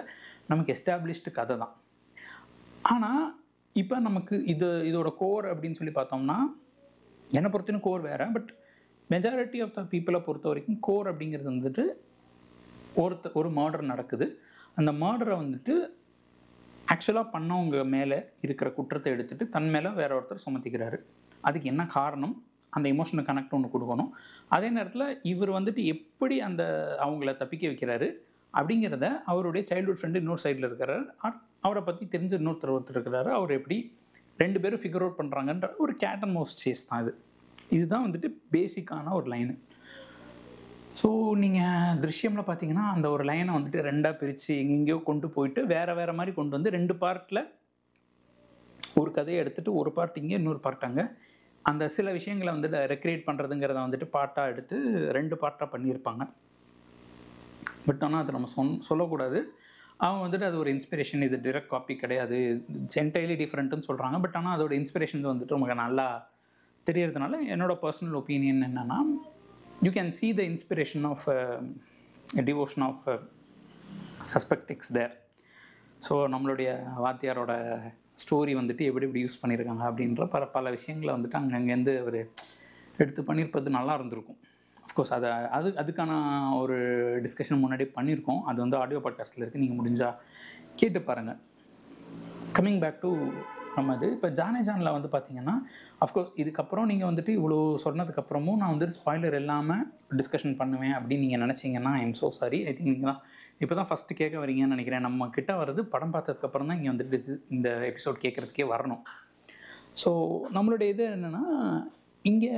நமக்கு 0.51 0.73
எஸ்டாப்ளிஷ்டு 0.77 1.31
கதை 1.37 1.55
தான். 1.63 1.75
ஆனால் 2.93 3.23
இப்போ 3.73 3.99
நமக்கு 3.99 4.43
இது 4.45 4.67
இதோட 4.89 5.15
கோர் 5.15 5.45
அப்படின்னு 5.45 5.71
சொல்லி 5.71 5.93
பார்த்தோம்னா 5.93 6.37
என்னை 7.31 7.51
பொறுத்தவரைக்கும் 7.51 7.79
கோர் 7.79 8.01
வேறு 8.01 8.25
பட் 8.31 8.53
மெஜாரிட்டி 9.09 9.61
ஆஃப் 9.63 9.73
த 9.73 9.81
பீப்புளை 9.81 10.19
பொறுத்த 10.23 10.47
வரைக்கும் 10.47 10.79
கோர் 10.79 11.15
அப்படிங்கிறது 11.15 11.49
வந்துட்டு 11.55 11.83
ஒருத்த 12.95 13.31
ஒரு 13.33 13.49
மர்டர் 13.49 13.81
நடக்குது. 13.81 14.41
அந்த 14.75 14.91
மர்டரை 14.91 15.35
வந்துட்டு 15.43 15.73
ஆக்சுவலாக 16.93 17.27
பண்ணவங்க 17.33 17.85
மேலே 17.85 18.23
இருக்கிற 18.41 18.71
குற்றத்தை 18.71 19.13
எடுத்துகிட்டு 19.13 19.49
தன் 19.49 19.69
மேலே 19.69 19.89
வேற 19.89 20.19
ஒருத்தர் 20.19 20.43
சுமத்திக்கிறாரு. 20.45 20.97
அதுக்கு 21.41 21.67
என்ன 21.67 21.85
காரணம்? 21.85 22.43
அந்த 22.69 22.89
எமோஷனல் 22.89 23.27
கனெக்ட் 23.29 23.49
ஒன்று 23.49 23.69
கொடுக்கணும். 23.73 24.09
அதே 24.47 24.69
நேரத்தில் 24.69 25.21
இவர் 25.21 25.49
வந்துட்டு 25.49 25.83
எப்படி 25.83 26.41
அந்த 26.41 26.63
அவங்கள 26.99 27.37
தப்பிக்க 27.37 27.67
வைக்கிறாரு 27.67 28.09
அப்படிங்கிறத 28.53 29.19
அவருடைய 29.21 29.65
சைல்டுஹுட் 29.69 29.99
ஃப்ரெண்டு 30.01 30.15
இன்னொரு 30.15 30.41
சைடில் 30.43 30.67
இருக்கிறார். 30.69 31.41
அவரை 31.65 31.81
பற்றி 31.87 32.03
தெரிஞ்ச 32.13 32.33
இன்னொருத்தர் 32.39 32.75
ஒருத்தர் 32.75 32.97
இருக்கிறாரு. 32.97 33.29
அவர் 33.39 33.51
எப்படி 33.59 33.77
ரெண்டு 34.43 34.61
பேரும் 34.63 34.81
ஃபிகர் 34.83 35.03
அவுட் 35.05 35.19
பண்ணுறாங்கன்ற 35.19 35.67
ஒரு 35.83 35.93
கேட் 36.03 36.23
அண்ட் 36.25 36.35
மவுஸ் 36.37 36.55
சேஸ் 36.63 36.87
தான் 36.89 37.01
இது. 37.03 37.13
இதுதான் 37.75 38.05
வந்துட்டு 38.05 38.29
பேசிக்கான 38.55 39.13
ஒரு 39.19 39.27
லைனு 39.33 39.55
ஸோ 40.99 41.09
நீங்கள் 41.41 41.97
திருஷ்யமில் 42.03 42.47
பார்த்தீங்கன்னா 42.47 42.85
அந்த 42.93 43.07
ஒரு 43.15 43.23
லைனை 43.29 43.51
வந்துட்டு 43.57 43.81
ரெண்டாக 43.89 44.15
பிரித்து 44.21 44.53
எங்கெங்கேயோ 44.61 44.97
கொண்டு 45.09 45.27
போயிட்டு 45.35 45.61
வேறு 45.73 45.93
வேறு 45.99 46.13
மாதிரி 46.17 46.31
கொண்டு 46.39 46.57
வந்து 46.57 46.73
ரெண்டு 46.77 46.93
பார்ட்டில் 47.03 47.41
ஒரு 49.01 49.11
கதையை 49.17 49.37
எடுத்துகிட்டு 49.43 49.73
ஒரு 49.81 49.91
பார்ட் 49.97 50.19
இங்கே 50.21 50.37
இன்னொரு 50.39 50.59
பார்ட் 50.65 50.87
அங்கே. 50.87 51.05
அந்த 51.69 51.83
சில 51.95 52.11
விஷயங்களை 52.17 52.51
வந்துட்டு 52.55 52.79
ரெக்ரியேட் 52.93 53.25
பண்ணுறதுங்கிறத 53.27 53.79
வந்துட்டு 53.85 54.07
பார்ட்டாக 54.17 54.51
எடுத்து 54.53 54.77
ரெண்டு 55.17 55.35
பார்ட்டாக 55.43 55.67
பண்ணியிருப்பாங்க. 55.73 56.23
பட் 57.87 58.03
ஆனால் 58.07 58.21
அது 58.23 58.35
நம்ம 58.37 58.49
சொன் 58.55 58.73
சொல்லக்கூடாது. 58.89 59.39
அவங்க 60.05 60.21
வந்துட்டு 60.25 60.47
அது 60.49 60.57
ஒரு 60.63 60.69
இன்ஸ்பிரேஷன் 60.75 61.23
இது 61.27 61.37
டிரெக்ட் 61.45 61.71
காப்பி 61.73 61.93
கிடையாது. 62.03 62.37
என்டைலி 63.01 63.35
டிஃப்ரெண்ட்டுன்னு 63.41 63.87
சொல்கிறாங்க 63.89 64.17
பட் 64.23 64.37
ஆனால் 64.39 64.55
அதோட 64.57 64.73
இன்ஸ்பிரேஷன் 64.81 65.27
வந்துட்டு 65.31 65.55
நமக்கு 65.57 65.77
நல்லா 65.85 66.07
தெரியறதுனால 66.87 67.39
என்னோட 67.53 67.73
பர்சனல் 67.83 68.17
ஒப்பீனியன் 68.21 68.61
என்னென்னா 68.69 68.99
you 69.85 69.91
can 69.97 70.11
see 70.19 70.27
the 70.39 70.43
inspiration 70.51 71.05
of 71.11 71.25
devotion 72.49 72.85
of 72.89 73.03
suspect X 74.31 74.91
there 74.97 75.13
so 76.07 76.15
நம்மளுடைய 76.33 76.69
வாத்தியாரோட 77.05 77.53
ஸ்டோரி 78.23 78.53
வந்துட்டு 78.59 78.83
எப்படி 78.89 79.05
எப்படி 79.07 79.23
யூஸ் 79.25 79.41
பண்ணியிருக்காங்க 79.41 79.83
அப்படின்ற 79.89 80.25
பல 80.35 80.45
பல 80.55 80.69
விஷயங்களை 80.77 81.11
வந்துட்டு 81.15 81.39
அங்கங்கேருந்து 81.41 81.93
அவர் 82.03 82.19
எடுத்து 82.99 83.21
பண்ணியிருப்பது 83.29 83.69
நல்லா 83.77 83.93
இருந்திருக்கும். 83.99 84.39
அஃப்கோர்ஸ் 84.91 85.13
அதை 85.17 85.29
அது 85.57 85.69
அதுக்கான 85.81 86.11
ஒரு 86.61 86.77
டிஸ்கஷன் 87.25 87.61
முன்னாடி 87.63 87.85
பண்ணியிருக்கோம். 87.97 88.41
அது 88.49 88.59
வந்து 88.63 88.77
ஆடியோ 88.79 88.99
பாட்காஸ்ட்டில் 89.05 89.43
இருக்குது 89.43 89.63
நீங்கள் 89.63 89.79
முடிஞ்சால் 89.79 90.15
கேட்டு 90.79 90.99
பாருங்கள் 91.09 91.39
கம்மிங் 92.55 92.79
பேக் 92.83 93.01
டு 93.03 93.11
நம்ம 93.75 93.93
இது 93.97 94.07
இப்போ 94.15 94.29
ஜானே 94.39 94.61
ஜானில் 94.67 94.93
வந்து 94.95 95.09
பார்த்தீங்கன்னா 95.13 95.53
அஃப்கோர்ஸ் 96.05 96.31
இதுக்கப்புறம் 96.41 96.89
நீங்கள் 96.91 97.09
வந்துட்டு 97.09 97.31
இவ்வளோ 97.37 97.59
சொன்னதுக்கப்புறமும் 97.85 98.59
நான் 98.61 98.73
வந்துட்டு 98.73 98.97
ஸ்பாய்லர் 98.97 99.37
இல்லாமல் 99.41 99.83
டிஸ்கஷன் 100.19 100.57
பண்ணுவேன் 100.61 100.95
அப்படின்னு 100.97 101.25
நீங்கள் 101.25 101.43
நினச்சிங்கன்னா 101.45 101.93
I'm 101.99 102.05
um 102.07 102.17
so 102.21 102.29
sorry 102.39 102.59
I 102.69 102.73
think 102.73 102.89
நீங்கள் 102.89 103.11
தான் 103.11 103.21
இப்போ 103.63 103.75
தான் 103.79 103.89
ஃபஸ்ட்டு 103.89 104.19
கேட்க 104.21 104.35
வரீங்கன்னு 104.43 104.75
நினைக்கிறேன். 104.75 105.05
நம்ம 105.07 105.29
கிட்ட 105.37 105.51
வர்றது 105.61 105.81
படம் 105.95 106.13
பார்த்ததுக்கப்புறம் 106.17 106.69
தான் 106.69 106.77
இங்கே 106.79 106.91
வந்துட்டு 106.93 107.39
இந்த 107.55 107.69
எபிசோட் 107.91 108.23
கேட்குறதுக்கே 108.25 108.67
வரணும். 108.75 109.03
ஸோ 110.03 110.11
நம்மளுடைய 110.57 110.89
இது 110.95 111.05
என்னென்னா 111.17 111.43
இங்கே 112.23 112.53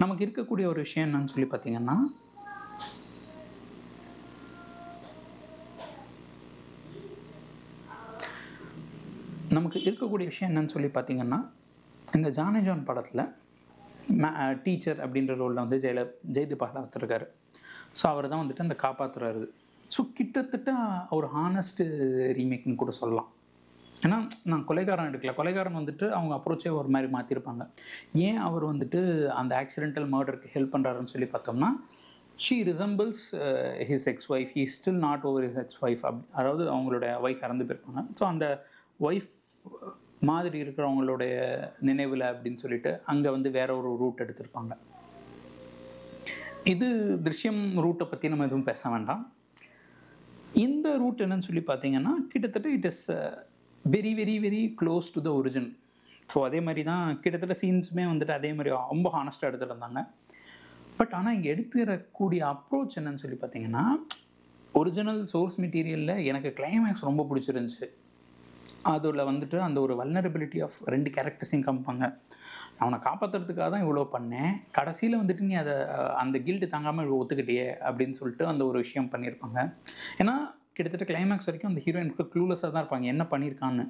நமக்கு 0.00 0.24
இருக்கக்கூடிய 0.26 0.66
ஒரு 0.66 0.80
விஷயம் 0.80 1.06
என்னன்னு 1.08 1.32
சொல்லி 1.32 1.48
பார்த்தீங்கன்னா 1.50 1.96
நமக்கு 9.50 9.78
இருக்கக்கூடிய 9.78 10.26
விஷயம் 10.28 10.50
என்னன்னு 10.50 10.66
சொல்லி 10.66 10.88
பார்த்தீங்கன்னா 10.88 11.38
இந்த 12.14 12.28
ஜானே 12.30 12.60
ஜான் 12.60 12.84
படத்தில் 12.84 13.24
டீச்சர் 14.64 14.98
அப்படின்ற 15.04 15.34
ரோலில் 15.36 15.62
வந்து 15.62 15.78
ஜெயல 15.78 16.02
ஜெயதி 16.36 16.56
பாலாவத் 16.56 16.98
இருக்கார் 17.00 17.26
ஸோ 17.94 18.04
அவர் 18.08 18.28
தான் 18.28 18.42
வந்துட்டு 18.42 18.66
அந்த 18.66 18.76
காப்பாற்றுறாரு 18.82 19.42
ஸோ 19.96 20.02
கிட்டத்தட்ட 20.12 20.70
ஒரு 21.10 21.26
ஹானஸ்ட் 21.26 21.82
ரீமேக்னு 22.38 22.74
கூட 22.74 22.90
சொல்லலாம். 22.90 23.30
ஏன்னா 24.04 24.16
நான் 24.50 24.64
கொலைகாரன் 24.68 25.08
எடுக்கல. 25.10 25.32
கொலைகாரன் 25.38 25.78
வந்துட்டு 25.80 26.06
அவங்க 26.16 26.32
அப்ரோச்சே 26.38 26.72
ஒரு 26.78 26.88
மாதிரி 26.94 27.08
மாற்றிருப்பாங்க 27.14 27.62
ஏன் 28.26 28.40
அவர் 28.46 28.64
வந்துட்டு 28.72 29.00
அந்த 29.40 29.52
ஆக்சிடென்டல் 29.62 30.08
மர்டருக்கு 30.14 30.52
ஹெல்ப் 30.56 30.74
பண்ணுறாருன்னு 30.74 31.12
சொல்லி 31.14 31.28
பார்த்தோம்னா 31.34 31.70
she 32.44 32.56
resembles 32.70 33.22
his 33.90 34.08
ex 34.12 34.28
wife 34.34 34.50
he 34.56 34.64
still 34.76 35.00
not 35.06 35.24
over 35.28 35.44
his 35.46 35.60
ex 35.62 35.80
wife 35.86 36.04
up 36.10 36.20
அதாவது 36.38 36.64
அவங்களோட 36.72 37.06
ஒய்ஃப் 37.26 37.44
இறந்து 37.46 37.66
போயிருப்பாங்க. 37.68 38.02
ஸோ 38.18 38.24
அந்த 38.32 38.46
ஒய்ஃப் 39.08 39.32
மாதிரி 40.30 40.58
இருக்கிறவங்களுடைய 40.64 41.34
நினைவில் 41.88 42.26
அப்படின்னு 42.32 42.62
சொல்லிட்டு 42.64 42.92
அங்கே 43.12 43.30
வந்து 43.36 43.48
வேற 43.58 43.70
ஒரு 43.80 43.90
ரூட் 44.02 44.22
எடுத்திருப்பாங்க. 44.24 44.72
இது 46.74 46.86
திருஷ்யம் 47.26 47.64
ரூட்டை 47.84 48.06
பற்றி 48.12 48.28
நம்ம 48.30 48.46
எதுவும் 48.48 48.68
பேச 48.70 48.90
வேண்டாம். 48.94 49.24
இந்த 50.66 50.88
ரூட் 51.02 51.22
என்னன்னு 51.24 51.48
சொல்லி 51.48 51.64
பார்த்தீங்கன்னா 51.68 52.14
கிட்டத்தட்ட 52.32 52.68
it 52.76 52.88
is 52.90 53.04
very 53.94 54.12
very 54.18 54.34
very 54.44 54.60
close 54.78 55.08
to 55.14 55.20
the 55.26 55.30
origin 55.38 55.68
so 56.32 56.38
அதே 56.46 56.60
மாதிரி 56.66 56.82
தான் 56.88 57.04
கிட்டத்தட்ட 57.22 57.54
சீன்ஸுமே 57.60 58.04
வந்துட்டு 58.10 58.34
அதே 58.36 58.50
மாதிரி 58.56 58.70
ரொம்ப 58.92 59.08
ஹானஸ்ட்டாக 59.16 59.48
எடுத்துகிட்டு 59.50 59.74
இருந்தாங்க 59.74 60.00
பட் 60.98 61.12
ஆனால் 61.18 61.34
இங்கே 61.36 61.50
எடுத்துக்கிறக்கூடிய 61.54 62.40
அப்ரோச் 62.54 62.96
என்னன்னு 63.00 63.22
சொல்லி 63.24 63.38
பார்த்தீங்கன்னா 63.42 63.84
ஒரிஜினல் 64.74 65.20
சோர்ஸ் 65.32 65.58
மெட்டீரியலில் 65.64 66.24
எனக்கு 66.30 66.50
கிளைமேக்ஸ் 66.58 67.06
ரொம்ப 67.08 67.22
பிடிச்சிருந்துச்சு. 67.30 67.86
அதில் 68.94 69.28
வந்துட்டு 69.30 69.56
அந்த 69.66 69.78
ஒரு 69.84 69.94
வல்னரபிலிட்டி 70.00 70.58
ஆஃப் 70.66 70.76
ரெண்டு 70.94 71.08
கேரக்டர்ஸையும் 71.16 71.64
காமிப்பாங்க. 71.68 72.04
நான் 72.74 72.84
அவனை 72.84 72.98
காப்பாற்றுறதுக்காக 73.08 73.68
தான் 73.74 73.84
இவ்வளோ 73.86 74.04
பண்ணேன். 74.16 74.52
கடைசியில் 74.78 75.20
வந்துட்டு 75.22 75.48
நீ 75.50 75.54
அதை 75.64 75.74
அந்த 76.22 76.38
கில்ட்டு 76.46 76.74
தாங்காமல் 76.74 77.04
இவ்வளோ 77.06 77.20
ஒத்துக்கிட்டியே 77.22 77.66
அப்படின்னு 77.88 78.18
சொல்லிட்டு 78.20 78.46
அந்த 78.52 78.62
ஒரு 78.70 78.78
விஷயம் 78.84 79.10
பண்ணியிருப்பாங்க. 79.14 79.58
ஏன்னா 80.22 80.34
கிட்டத்தட்ட 80.76 81.06
கிளைமேக்ஸ் 81.10 81.48
வரைக்கும் 81.50 81.70
அந்த 81.72 81.82
ஹீரோயினுக்கு 81.86 82.24
க்ளூலெஸ்ஸாக 82.32 82.70
தான் 82.72 82.82
இருப்பாங்க. 82.84 83.06
என்ன 83.14 83.26
பண்ணியிருக்கான்னு 83.34 83.86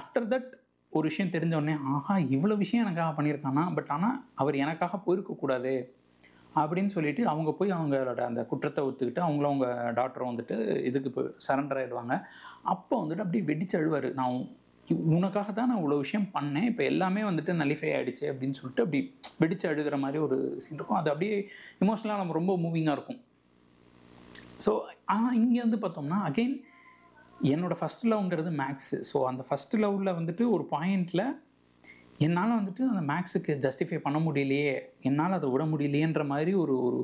ஆஃப்டர் 0.00 0.28
தட் 0.34 0.50
ஒரு 0.98 1.06
விஷயம் 1.10 1.32
தெரிஞ்சோடனே 1.36 1.74
ஆஹா 1.94 2.14
இவ்வளோ 2.36 2.54
விஷயம் 2.62 2.84
எனக்காக 2.84 3.10
பண்ணியிருக்கானா 3.16 3.64
பட் 3.78 3.90
ஆனால் 3.96 4.16
அவர் 4.42 4.62
எனக்காக 4.64 4.98
போயிருக்கக்கூடாது. 5.06 5.74
அப்படின்னு 6.60 6.90
சொல்லிட்டு 6.94 7.22
அவங்க 7.32 7.50
போய் 7.58 7.74
அவங்களோட 7.74 8.22
அந்த 8.28 8.40
குற்றத்தை 8.50 8.80
ஒத்துக்கிட்டு 8.86 9.20
அவங்களும் 9.26 9.52
அவங்க 9.52 9.66
டாக்டரும் 9.98 10.30
வந்துட்டு 10.30 10.56
இதுக்கு 10.88 11.10
போய் 11.16 11.28
சரண்டர் 11.46 11.80
ஆகிடுவாங்க 11.82 12.14
அப்போ 12.72 12.94
வந்துட்டு 13.02 13.24
அப்படியே 13.24 13.44
வெடிச்சு 13.50 13.76
அழுவார். 13.80 14.08
நான் 14.20 14.38
உனக்காக 15.16 15.48
தான் 15.56 15.68
நான் 15.70 15.80
இவ்வளோ 15.80 15.98
விஷயம் 16.04 16.28
பண்ணேன். 16.36 16.68
இப்போ 16.70 16.82
எல்லாமே 16.92 17.22
வந்துட்டு 17.28 17.52
நலிஃபை 17.62 17.90
ஆகிடுச்சு 17.96 18.24
அப்படின்னு 18.30 18.58
சொல்லிட்டு 18.60 18.84
அப்படி 18.84 19.00
வெடிச்சு 19.42 19.66
அழுகிற 19.70 19.98
மாதிரி 20.04 20.20
ஒரு 20.26 20.38
சீன் 20.62 20.78
இருக்கும். 20.78 21.00
அது 21.00 21.10
அப்படியே 21.12 21.36
இமோஷனலாக 21.84 22.20
நம்ம 22.22 22.36
ரொம்ப 22.40 22.54
மூவிங்காக 22.64 22.96
இருக்கும். 22.98 23.20
ஸோ 24.64 24.72
ஆனால் 25.06 25.36
இங்கே 25.36 25.60
வந்து 25.60 25.78
பார்த்தோம்னா 25.78 26.18
அகெயின் 26.28 26.56
என்னோடய 27.50 27.78
ஃபஸ்ட் 27.80 28.04
லவ்ங்கிறது 28.04 28.50
மேக்ஸு 28.56 28.96
ஸோ 29.10 29.18
அந்த 29.24 29.42
ஃபஸ்ட் 29.48 29.76
லவ்வில் 29.80 30.16
வந்துட்டு 30.16 30.44
ஒரு 30.50 30.64
பாயிண்டில் 30.70 31.24
என்னால் 32.18 32.58
வந்துட்டு 32.58 32.82
அந்த 32.88 33.02
மேக்ஸுக்கு 33.12 33.52
ஜஸ்டிஃபை 33.58 33.98
பண்ண 33.98 34.18
முடியலையே 34.18 34.72
என்னால் 35.00 35.32
அதை 35.32 35.48
விட 35.50 35.64
முடியலையேன்ற 35.64 36.24
மாதிரி 36.26 36.52
ஒரு 36.54 36.74
ஒரு 36.82 36.98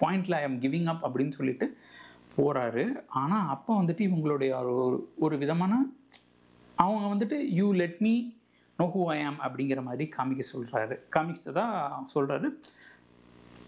பாயிண்டில் 0.00 0.36
ஐ 0.36 0.42
எம் 0.42 0.58
கிவிங் 0.60 0.88
அப் 0.88 1.04
அப்படின்னு 1.04 1.36
சொல்லிட்டு 1.36 1.66
போகிறாரு 2.36 2.84
ஆனால் 3.14 3.46
அப்போ 3.48 3.72
வந்துட்டு 3.82 4.02
இவங்களுடைய 4.06 4.50
ஒரு 4.80 4.98
ஒரு 5.18 5.36
விதமான 5.38 5.72
அவங்க 6.78 7.06
வந்துட்டு 7.14 7.38
you 7.52 7.68
let 7.72 7.98
me 8.00 8.14
know 8.78 8.86
who 8.94 9.02
I 9.06 9.18
am 9.24 9.40
அப்படிங்கிற 9.40 9.80
மாதிரி 9.82 10.04
காமிக்க 10.16 10.42
சொல்கிறாரு 10.52 10.96
காமிக்ஸ் 11.08 11.48
தான் 11.52 11.74
சொல்கிறாரு 12.14 12.48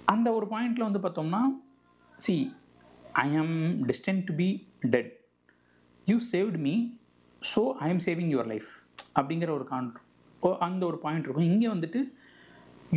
அந்த 0.04 0.28
ஒரு 0.32 0.46
பாயிண்டில் 0.46 0.88
வந்து 0.88 1.00
பார்த்தோம்னா 1.00 1.42
see 2.18 2.36
I 3.24 3.28
am 3.42 3.56
destined 3.90 4.22
to 4.28 4.34
be 4.42 4.48
dead 4.94 5.10
you 6.06 6.16
saved 6.32 6.58
me 6.66 6.74
so 7.42 7.62
I 7.84 7.88
am 7.94 8.02
saving 8.08 8.32
your 8.34 8.50
life 8.52 8.70
அப்படிங்கிற 9.18 9.50
ஒரு 9.58 9.66
கான் 9.72 9.90
அந்த 10.66 10.82
ஒரு 10.90 10.98
பாயிண்ட் 11.04 11.24
இருக்கும். 11.26 11.48
இங்கே 11.52 11.68
வந்துட்டு 11.74 12.00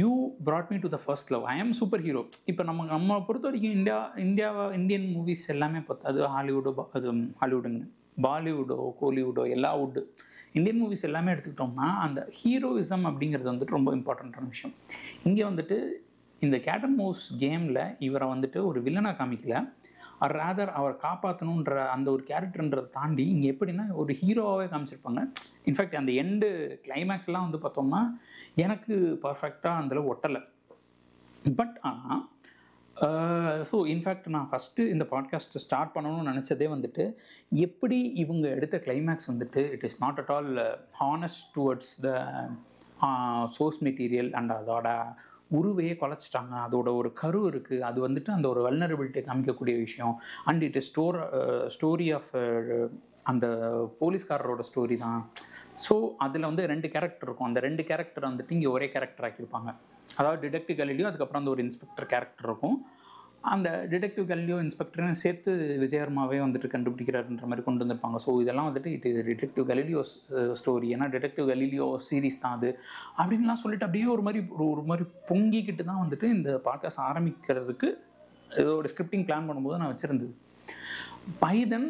you 0.02 0.12
brought 0.48 0.70
me 0.74 0.78
to 0.84 0.90
the 0.94 1.00
first 1.06 1.32
love 1.34 1.44
I 1.54 1.56
am 1.64 1.74
super 1.80 2.04
hero 2.06 2.22
இப்போ 2.52 2.64
நம்ம 2.70 2.86
நம்ம 2.94 3.18
பொறுத்த 3.28 3.48
வரைக்கும் 3.50 3.76
இந்தியா 3.80 3.98
இந்தியாவை 4.26 4.64
இந்தியன் 4.80 5.08
மூவிஸ் 5.16 5.44
எல்லாமே 5.54 5.80
பார்த்தா 5.90 6.10
அது 6.12 6.22
ஹாலிவுட்டோ 6.36 6.72
அது 7.00 7.10
ஹாலிவுட்டுங்க 7.42 7.84
பாலிவுட்டோ 8.26 8.78
கோலிவுட்டோ 9.02 9.44
எல்லா 9.56 9.70
வுட்டு 9.82 10.02
இந்தியன் 10.58 10.80
மூவிஸ் 10.82 11.06
எல்லாமே 11.10 11.30
எடுத்துக்கிட்டோம்னா 11.34 11.88
அந்த 12.06 12.20
ஹீரோயிசம் 12.40 13.06
அப்படிங்கிறது 13.10 13.50
வந்துட்டு 13.52 13.76
ரொம்ப 13.78 13.92
இம்பார்ட்டண்ட்டான 13.98 14.50
விஷயம். 14.54 14.74
இங்கே 15.28 15.44
வந்துட்டு 15.50 15.78
இந்த 16.42 16.58
கேட்டன் 16.68 16.98
மூவ்ஸ் 17.00 17.26
கேமில் 17.44 17.82
இவரை 18.08 18.28
வந்துட்டு 18.34 18.60
ஒரு 18.70 18.80
வில்லனாக 18.88 19.16
காமிக்கல. 19.20 19.56
ஆர் 20.24 20.36
ரேதர் 20.40 20.72
அவர் 20.80 20.96
காப்பாற்றணுன்ற 21.06 21.76
அந்த 21.96 22.08
ஒரு 22.12 22.24
கேரக்டர்ன்றதை 22.30 22.90
தாண்டி 22.98 23.26
இங்கே 23.34 23.50
எப்படின்னா 23.54 23.86
ஒரு 24.02 24.12
ஹீரோவாகவே 24.22 24.68
காமிச்சிருப்பாங்க. 24.74 25.22
இன்ஃபேக்ட் 25.66 26.00
அந்த 26.02 26.12
எண்டு 26.24 26.50
கிளைமேக்ஸ்லாம் 26.88 27.48
வந்து 27.48 27.64
பார்த்தோம்னா 27.66 28.02
எனக்கு 28.66 28.96
பர்ஃபெக்டாக 29.24 29.82
அதில் 29.82 30.10
ஒட்டலை. 30.14 30.42
பட் 31.56 31.76
ஆனால் 31.90 32.24
ஸோ 33.70 33.78
இன்ஃபேக்ட் 33.94 34.28
நான் 34.34 34.50
ஃபஸ்ட்டு 34.52 34.82
இந்த 34.94 35.06
பாட்காஸ்ட் 35.12 35.56
ஸ்டார்ட் 35.64 35.94
பண்ணணும்னு 35.96 36.30
நினச்சதே 36.32 36.68
வந்துட்டு 36.74 37.04
எப்படி 37.66 37.98
இவங்க 38.24 38.46
எடுத்த 38.58 38.78
கிளைமேக்ஸ் 38.78 39.30
வந்துட்டு 39.32 39.62
it 39.76 39.86
is 39.88 39.98
not 40.02 40.20
at 40.24 40.32
all 40.36 40.52
honest 41.02 41.48
towards 41.56 41.94
the 42.06 42.12
source 43.48 43.80
material 43.84 44.32
and 44.34 44.52
அதோட 44.52 44.88
உருவையே 45.60 45.94
குலைச்சிட்டாங்க. 46.02 46.54
அதோட 46.66 46.90
ஒரு 47.00 47.10
கரு 47.22 47.42
இருக்குது 47.52 47.86
அது 47.90 48.00
வந்துட்டு 48.08 48.32
அந்த 48.38 48.48
ஒரு 48.54 48.62
வல்னரபிலிட்டி 48.68 49.24
காமிக்கக்கூடிய 49.30 49.76
விஷயம். 49.86 50.16
And 50.50 50.64
it 50.68 50.78
is 50.82 50.90
store 50.92 51.18
story 51.78 52.08
of 52.20 52.32
அந்த 53.32 53.46
போலீஸ்காரரோட 54.00 54.62
ஸ்டோரி 54.70 54.96
தான். 55.06 55.20
ஸோ 55.86 55.96
அதில் 56.26 56.50
வந்து 56.50 56.64
ரெண்டு 56.72 56.88
கேரக்டர் 56.96 57.28
இருக்கும். 57.28 57.50
அந்த 57.50 57.60
ரெண்டு 57.68 57.84
கேரக்டர் 57.92 58.30
வந்துட்டு 58.30 58.56
இங்கே 58.58 58.72
ஒரே 58.78 58.88
கேரக்டர் 58.96 59.28
ஆக்கியிருப்பாங்க. 59.28 59.72
அதாவது 60.20 60.42
டிடெக்டிவ் 60.46 60.80
கலிலியோ 60.80 61.08
அதுக்கப்புறம் 61.10 61.42
அந்த 61.44 61.54
ஒரு 61.54 61.64
இன்ஸ்பெக்டர் 61.66 62.10
கேரக்டர் 62.14 62.48
இருக்கும். 62.50 62.78
அந்த 63.52 63.70
டிடெக்டிவ் 63.92 64.26
கல்லியோ 64.30 64.58
இன்ஸ்பெக்டரும் 64.64 65.18
சேர்த்து 65.22 65.52
விஜயவர்மாவே 65.82 66.38
வந்துட்டு 66.44 66.68
கண்டுபிடிக்கிறாருன்ற 66.74 67.48
மாதிரி 67.52 67.64
கொண்டு 67.66 67.84
வந்திருப்பாங்க. 67.84 68.20
ஸோ 68.26 68.32
இதெல்லாம் 68.44 68.68
வந்துட்டு 68.70 68.92
இது 68.98 69.24
டிடெக்டிவ் 69.30 69.66
கலிலியோ 69.72 70.02
ஸ்டோரி 70.60 70.90
ஏன்னா 70.96 71.08
டிடெக்டிவ் 71.16 71.48
கலிலியோ 71.52 71.88
சீரிஸ் 72.08 72.40
தான் 72.44 72.56
அது. 72.58 72.70
அப்படின்லாம் 73.20 73.62
சொல்லிட்டு 73.64 73.88
அப்படியே 73.88 74.08
ஒரு 74.16 74.24
மாதிரி 74.28 74.42
ஒரு 74.56 74.68
ஒரு 74.74 74.84
மாதிரி 74.92 75.06
பொங்கிக்கிட்டு 75.32 75.86
தான் 75.92 76.02
வந்துட்டு 76.04 76.30
இந்த 76.38 76.50
பாட்காஸ்ட் 76.68 77.04
ஆரம்பிக்கிறதுக்கு 77.10 77.90
ஏதோ 78.62 78.72
ஒரு 78.80 78.90
ஸ்கிரிப்டிங் 78.94 79.28
பிளான் 79.30 79.48
பண்ணும்போது 79.50 79.82
நான் 79.82 79.94
வச்சுருந்தது. 79.94 80.34
பைதன் 81.44 81.90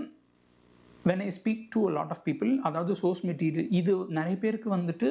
when 1.05 1.23
I 1.27 1.31
speak 1.39 1.63
to 1.75 1.81
lot 1.97 2.13
of 2.15 2.25
people 2.27 2.51
அதாவது 2.69 2.93
சோர்ஸ் 3.03 3.23
மெட்டீரியல் 3.29 3.71
இது 3.79 3.93
நிறைய 4.19 4.35
பேருக்கு 4.43 4.69
வந்துட்டு 4.77 5.09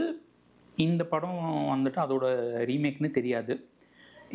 இந்த 0.87 1.03
படம் 1.13 1.41
வந்துட்டு 1.75 2.01
அதோட 2.07 2.27
ரீமேக்னு 2.71 3.11
தெரியாது. 3.19 3.55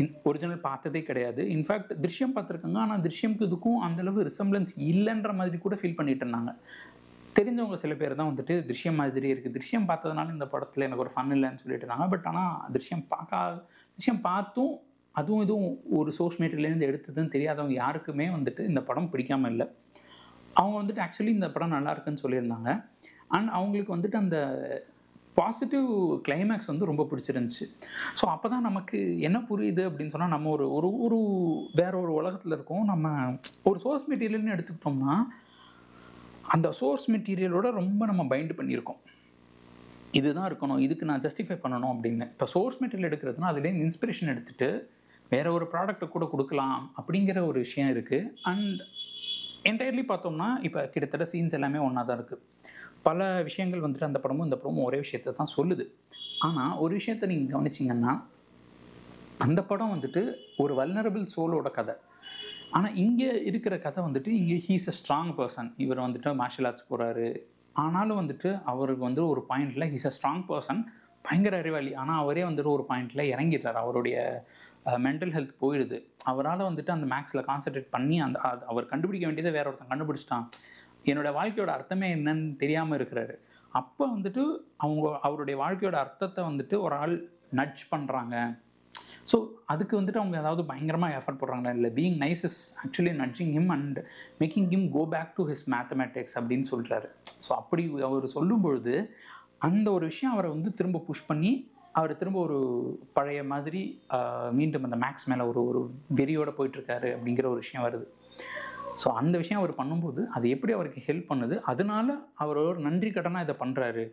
இன் 0.01 0.12
ஒரிஜினல் 0.29 0.65
பார்த்ததே 0.67 1.01
கிடையாது. 1.10 1.41
இன்ஃபேக்ட் 1.55 1.91
திருஷ்யம் 2.03 2.36
பார்த்துருக்காங்க. 2.36 2.79
ஆனால் 2.86 3.03
திருஷ்யம்க்கு 3.05 3.47
இதுக்கும் 3.49 3.79
அந்தளவு 3.88 4.25
ரிசம்பிளன்ஸ் 4.29 4.73
இல்லைன்ற 4.91 5.31
மாதிரி 5.39 5.60
கூட 5.65 5.75
ஃபீல் 5.79 5.97
பண்ணிட்டு 5.99 6.25
இருந்தாங்க. 6.25 6.53
தெரிஞ்சவங்க 7.38 7.77
சில 7.83 7.93
பேர் 8.01 8.17
தான் 8.19 8.29
வந்துட்டு 8.31 8.53
திருஷ்யம் 8.69 8.99
மாதிரி 9.01 9.27
இருக்குது 9.33 9.55
திருஷ்யம் 9.57 9.88
பார்த்ததுனால 9.89 10.33
இந்த 10.36 10.45
படத்தில் 10.53 10.86
எனக்கு 10.88 11.03
ஒரு 11.05 11.13
ஃபன் 11.15 11.33
இல்லைன்னு 11.36 11.62
சொல்லிட்டு 11.63 11.86
இருந்தாங்க. 11.86 12.07
பட் 12.13 12.27
ஆனால் 12.31 12.55
திருஷ்யம் 12.75 13.03
பார்க்காத 13.13 13.57
திருஷ்யம் 13.95 14.21
பார்த்தும் 14.29 14.73
அதுவும் 15.19 15.43
இதுவும் 15.45 15.69
ஒரு 15.99 16.10
சோர்ஸ் 16.17 16.39
மெட்டீரியல்லேருந்து 16.41 16.88
எடுத்ததுன்னு 16.89 17.33
தெரியாதவங்க 17.36 17.75
யாருக்குமே 17.83 18.27
வந்துட்டு 18.38 18.63
இந்த 18.71 18.81
படம் 18.89 19.10
பிடிக்காம 19.13 19.49
இல்லை. 19.53 19.67
அவங்க 20.60 20.75
வந்துட்டு 20.81 21.03
ஆக்சுவலி 21.05 21.33
இந்த 21.38 21.49
படம் 21.55 21.75
நல்லா 21.77 21.93
இருக்குன்னு 21.95 22.23
சொல்லியிருந்தாங்க. 22.25 22.69
அண்ட் 23.36 23.49
அவங்களுக்கு 23.57 23.95
வந்துட்டு 23.95 24.17
அந்த 24.23 24.38
பாசிட்டிவ் 25.39 25.88
கிளைமேக்ஸ் 26.26 26.69
வந்து 26.71 26.89
ரொம்ப 26.89 27.04
பிடிச்சிருந்துச்சு. 27.10 27.65
ஸோ 28.19 28.26
அப்போ 28.36 28.47
தான் 28.54 28.65
நமக்கு 28.69 29.00
என்ன 29.28 29.38
புரியுது 29.50 29.84
அப்படின்னு 29.89 30.13
சொன்னால் 30.13 30.34
நம்ம 30.36 30.50
ஒரு 30.56 30.65
ஒரு 30.78 30.89
ஒரு 31.06 31.19
வேற 31.82 31.93
ஒரு 32.04 32.13
உலகத்தில் 32.19 32.56
இருக்கோம். 32.58 32.86
நம்ம 32.91 33.15
ஒரு 33.69 33.78
சோர்ஸ் 33.86 34.08
மெட்டீரியல்னு 34.12 34.56
எடுத்துக்கிட்டோம்னா 34.56 35.15
அந்த 36.56 36.67
சோர்ஸ் 36.80 37.08
மெட்டீரியலோட 37.13 37.69
ரொம்ப 37.82 38.02
நம்ம 38.12 38.23
பைண்ட் 38.34 38.58
பண்ணியிருக்கோம். 38.60 39.02
இதுதான் 40.17 40.47
இருக்கணும் 40.50 40.84
இதுக்கு 40.86 41.08
நான் 41.10 41.23
ஜஸ்டிஃபை 41.26 41.58
பண்ணணும் 41.63 41.91
அப்படின்னு. 41.93 42.26
இப்போ 42.34 42.45
சோர்ஸ் 42.54 42.80
மெட்டீரியல் 42.84 43.10
எடுக்கிறதுனா 43.10 43.50
அதுலேருந்து 43.52 43.86
இன்ஸ்பிரேஷன் 43.88 44.32
எடுத்துகிட்டு 44.34 44.69
வேற 45.34 45.47
ஒரு 45.58 45.65
ப்ராடக்ட்டை 45.71 46.08
கூட 46.13 46.26
கொடுக்கலாம் 46.34 46.78
அப்படிங்கிற 47.00 47.39
ஒரு 47.50 47.60
விஷயம் 47.65 47.91
இருக்குது 47.95 48.30
அண்ட் 48.52 48.82
என்டையர்லி 49.69 50.03
பார்த்தோம்னா 50.10 50.47
இப்போ 50.67 50.80
கிட்டத்தட்ட 50.93 51.25
சீன்ஸ் 51.32 51.56
எல்லாமே 51.58 51.80
ஒன்றா 51.86 52.01
தான் 52.10 52.17
இருக்குது 52.19 52.43
பல 53.08 53.27
விஷயங்கள் 53.47 53.84
வந்துட்டு 53.86 54.08
அந்த 54.10 54.19
படமும் 54.23 54.47
இந்த 54.47 54.58
படமும் 54.62 54.86
ஒரே 54.89 54.99
விஷயத்தை 55.03 55.32
தான் 55.39 55.53
சொல்லுது. 55.58 55.86
ஆனால் 56.47 56.73
ஒரு 56.84 56.93
விஷயத்தை 56.99 57.27
நீங்கள் 57.32 57.53
கவனிச்சிங்கன்னா 57.56 58.13
அந்த 59.45 59.60
படம் 59.71 59.93
வந்துட்டு 59.95 60.21
ஒரு 60.63 60.73
வல்னரபிள் 60.80 61.25
சோலோட 61.36 61.69
கதை. 61.80 61.95
ஆனால் 62.77 62.95
இங்கே 63.03 63.30
இருக்கிற 63.49 63.73
கதை 63.86 63.99
வந்துட்டு 64.08 64.32
இங்கே 64.39 64.58
ஹீஸ் 64.67 64.88
அ 64.91 64.95
ஸ்ட்ராங் 64.99 65.34
பர்சன் 65.39 65.69
இவர் 65.84 66.06
வந்துட்டு 66.06 66.32
மார்ஷல் 66.41 66.67
ஆர்ட்ஸ் 66.69 66.88
போகிறாரு 66.91 67.27
ஆனாலும் 67.84 68.19
வந்துட்டு 68.21 68.49
அவருக்கு 68.71 69.03
வந்து 69.10 69.23
ஒரு 69.34 69.41
பாயிண்டில் 69.49 69.89
ஹீஸ் 69.93 70.08
அ 70.12 70.13
ஸ்ட்ராங் 70.17 70.45
பர்சன் 70.49 70.82
பயங்கர 71.25 71.56
அறிவாளி. 71.63 71.91
ஆனால் 72.01 72.19
அவரே 72.23 72.43
வந்துட்டு 72.49 72.71
ஒரு 72.77 72.84
பாயிண்டில் 72.89 73.30
இறங்கிடுறாரு. 73.34 73.80
அவருடைய 73.84 74.17
மென்டல் 75.06 75.34
ஹெல்த் 75.36 75.56
போயிடுது. 75.63 75.97
அவரால் 76.32 76.67
வந்துட்டு 76.69 76.91
அந்த 76.95 77.08
மேக்ஸில் 77.13 77.47
கான்சென்ட்ரேட் 77.50 77.89
பண்ணி 77.95 78.17
அந்த 78.26 78.39
அவர் 78.71 78.91
கண்டுபிடிக்க 78.91 79.26
வேண்டியதை 79.30 79.52
வேற 79.58 79.65
ஒருத்தன் 79.69 79.91
கண்டுபிடிச்சிட்டான். 79.93 80.45
என்னோட 81.10 81.30
வாழ்க்கையோட 81.39 81.71
அர்த்தமே 81.78 82.08
என்னன்னு 82.17 82.47
தெரியாமல் 82.63 82.97
இருக்கிறாரு. 83.00 83.36
அப்போ 83.71 84.04
வந்துட்டு 84.13 84.43
அவங்க 84.84 85.08
அவருடைய 85.28 85.56
வாழ்க்கையோட 85.63 85.97
அர்த்தத்தை 86.06 86.43
வந்துட்டு 86.50 86.76
ஒரு 86.86 86.95
ஆள் 87.04 87.15
நட்ஜ் 87.60 87.84
பண்ணுறாங்க 87.91 88.36
ஸோ 89.32 89.38
அதுக்கு 89.71 89.93
வந்துட்டு 90.00 90.19
அவங்க 90.21 90.36
ஏதாவது 90.41 90.62
பயங்கரமாக 90.69 91.15
எஃபர்ட் 91.17 91.39
போடுறாங்களா? 91.39 91.71
இல்லை 91.78 91.89
being 91.97 92.17
nice 92.23 92.43
is 92.50 92.60
actually 92.84 93.13
nudging 93.23 93.52
him 93.58 93.71
and 93.76 93.97
making 94.41 94.69
him 94.73 94.86
go 94.97 95.04
back 95.13 95.32
to 95.38 95.43
his 95.50 95.63
mathematics 95.73 96.36
அப்படின்னு 96.39 96.67
சொல்கிறாரு 96.73 97.10
ஸோ 97.45 97.52
அப்படி 97.62 97.84
அவர் 98.10 98.28
சொல்லும் 98.36 98.63
பொழுது 98.65 98.93
அந்த 99.67 99.88
ஒரு 99.97 100.06
விஷயம் 100.12 100.34
அவரை 100.36 100.50
வந்து 100.56 100.71
திரும்ப 100.80 101.02
புஷ் 101.08 101.28
பண்ணி 101.30 101.52
அவர் 101.99 102.12
திரும்ப 102.19 102.39
ஒரு 102.47 102.57
பழைய 103.17 103.41
மாதிரி 103.51 103.81
மீண்டும் 104.60 104.86
அந்த 104.88 104.97
மேக்ஸ் 105.03 105.27
மேலே 105.31 105.43
ஒரு 105.51 105.62
ஒரு 105.69 105.81
வெறியோடு 106.19 106.51
போயிட்டுருக்காரு 106.57 107.10
அப்படிங்கிற 107.15 107.45
ஒரு 107.53 107.62
விஷயம் 107.63 107.86
வருது. 107.88 108.05
ஸோ 109.01 109.07
அந்த 109.21 109.36
விஷயம் 109.41 109.62
அவர் 109.62 109.79
பண்ணும்போது 109.79 110.21
அது 110.38 110.45
எப்படி 110.55 110.73
அவருக்கு 110.77 111.01
ஹெல்ப் 111.07 111.29
பண்ணுது? 111.31 111.55
அதனால 111.71 112.17
அவர் 112.43 112.60
ஒரு 112.69 112.79
நன்றி 112.88 113.10
கடனாக 113.17 113.45
இதை 113.47 113.55
பண்ணுறாரு 113.63 114.05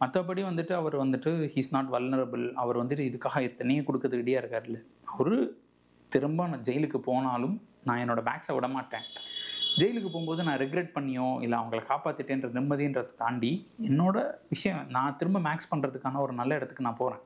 மற்றபடி 0.00 0.42
வந்துட்டு 0.48 0.72
அவர் 0.80 0.96
வந்துட்டு 1.02 1.30
ஹீஸ் 1.52 1.72
நாட் 1.74 1.92
வல்னரபிள் 1.94 2.44
அவர் 2.62 2.80
வந்துட்டு 2.82 3.04
இதுக்காக 3.10 3.40
எத்தனையும் 3.50 3.86
கொடுக்கறது 3.88 4.20
ரெடியாக 4.20 4.42
இருக்காருல்ல. 4.42 4.80
அவர் 5.12 5.36
திரும்ப 6.14 6.46
நான் 6.52 6.66
ஜெயிலுக்கு 6.68 6.98
போனாலும் 7.08 7.56
நான் 7.88 8.02
என்னோட 8.02 8.20
பேக்ஸை 8.28 8.54
விட 8.56 8.68
மாட்டேன் 8.74 9.06
ஜெயிலுக்கு 9.76 10.10
போகும்போது 10.10 10.42
நான் 10.42 10.60
ரெக்ரெட் 10.60 10.94
பண்ணியோ 10.94 11.28
இல்லை 11.42 11.56
அவங்கள 11.58 11.80
காப்பாற்றிட்டேன்ற 11.88 12.48
நிம்மதின்றதை 12.52 13.12
தாண்டி 13.16 13.52
என்னோட 13.84 14.18
விஷயம் 14.48 14.84
நான் 14.88 15.16
திரும்ப 15.16 15.40
மேக்ஸ் 15.40 15.72
பண்ணுறதுக்கான 15.72 16.20
ஒரு 16.20 16.34
நல்ல 16.34 16.54
இடத்துக்கு 16.54 16.86
நான் 16.88 17.00
போகிறேன் 17.00 17.22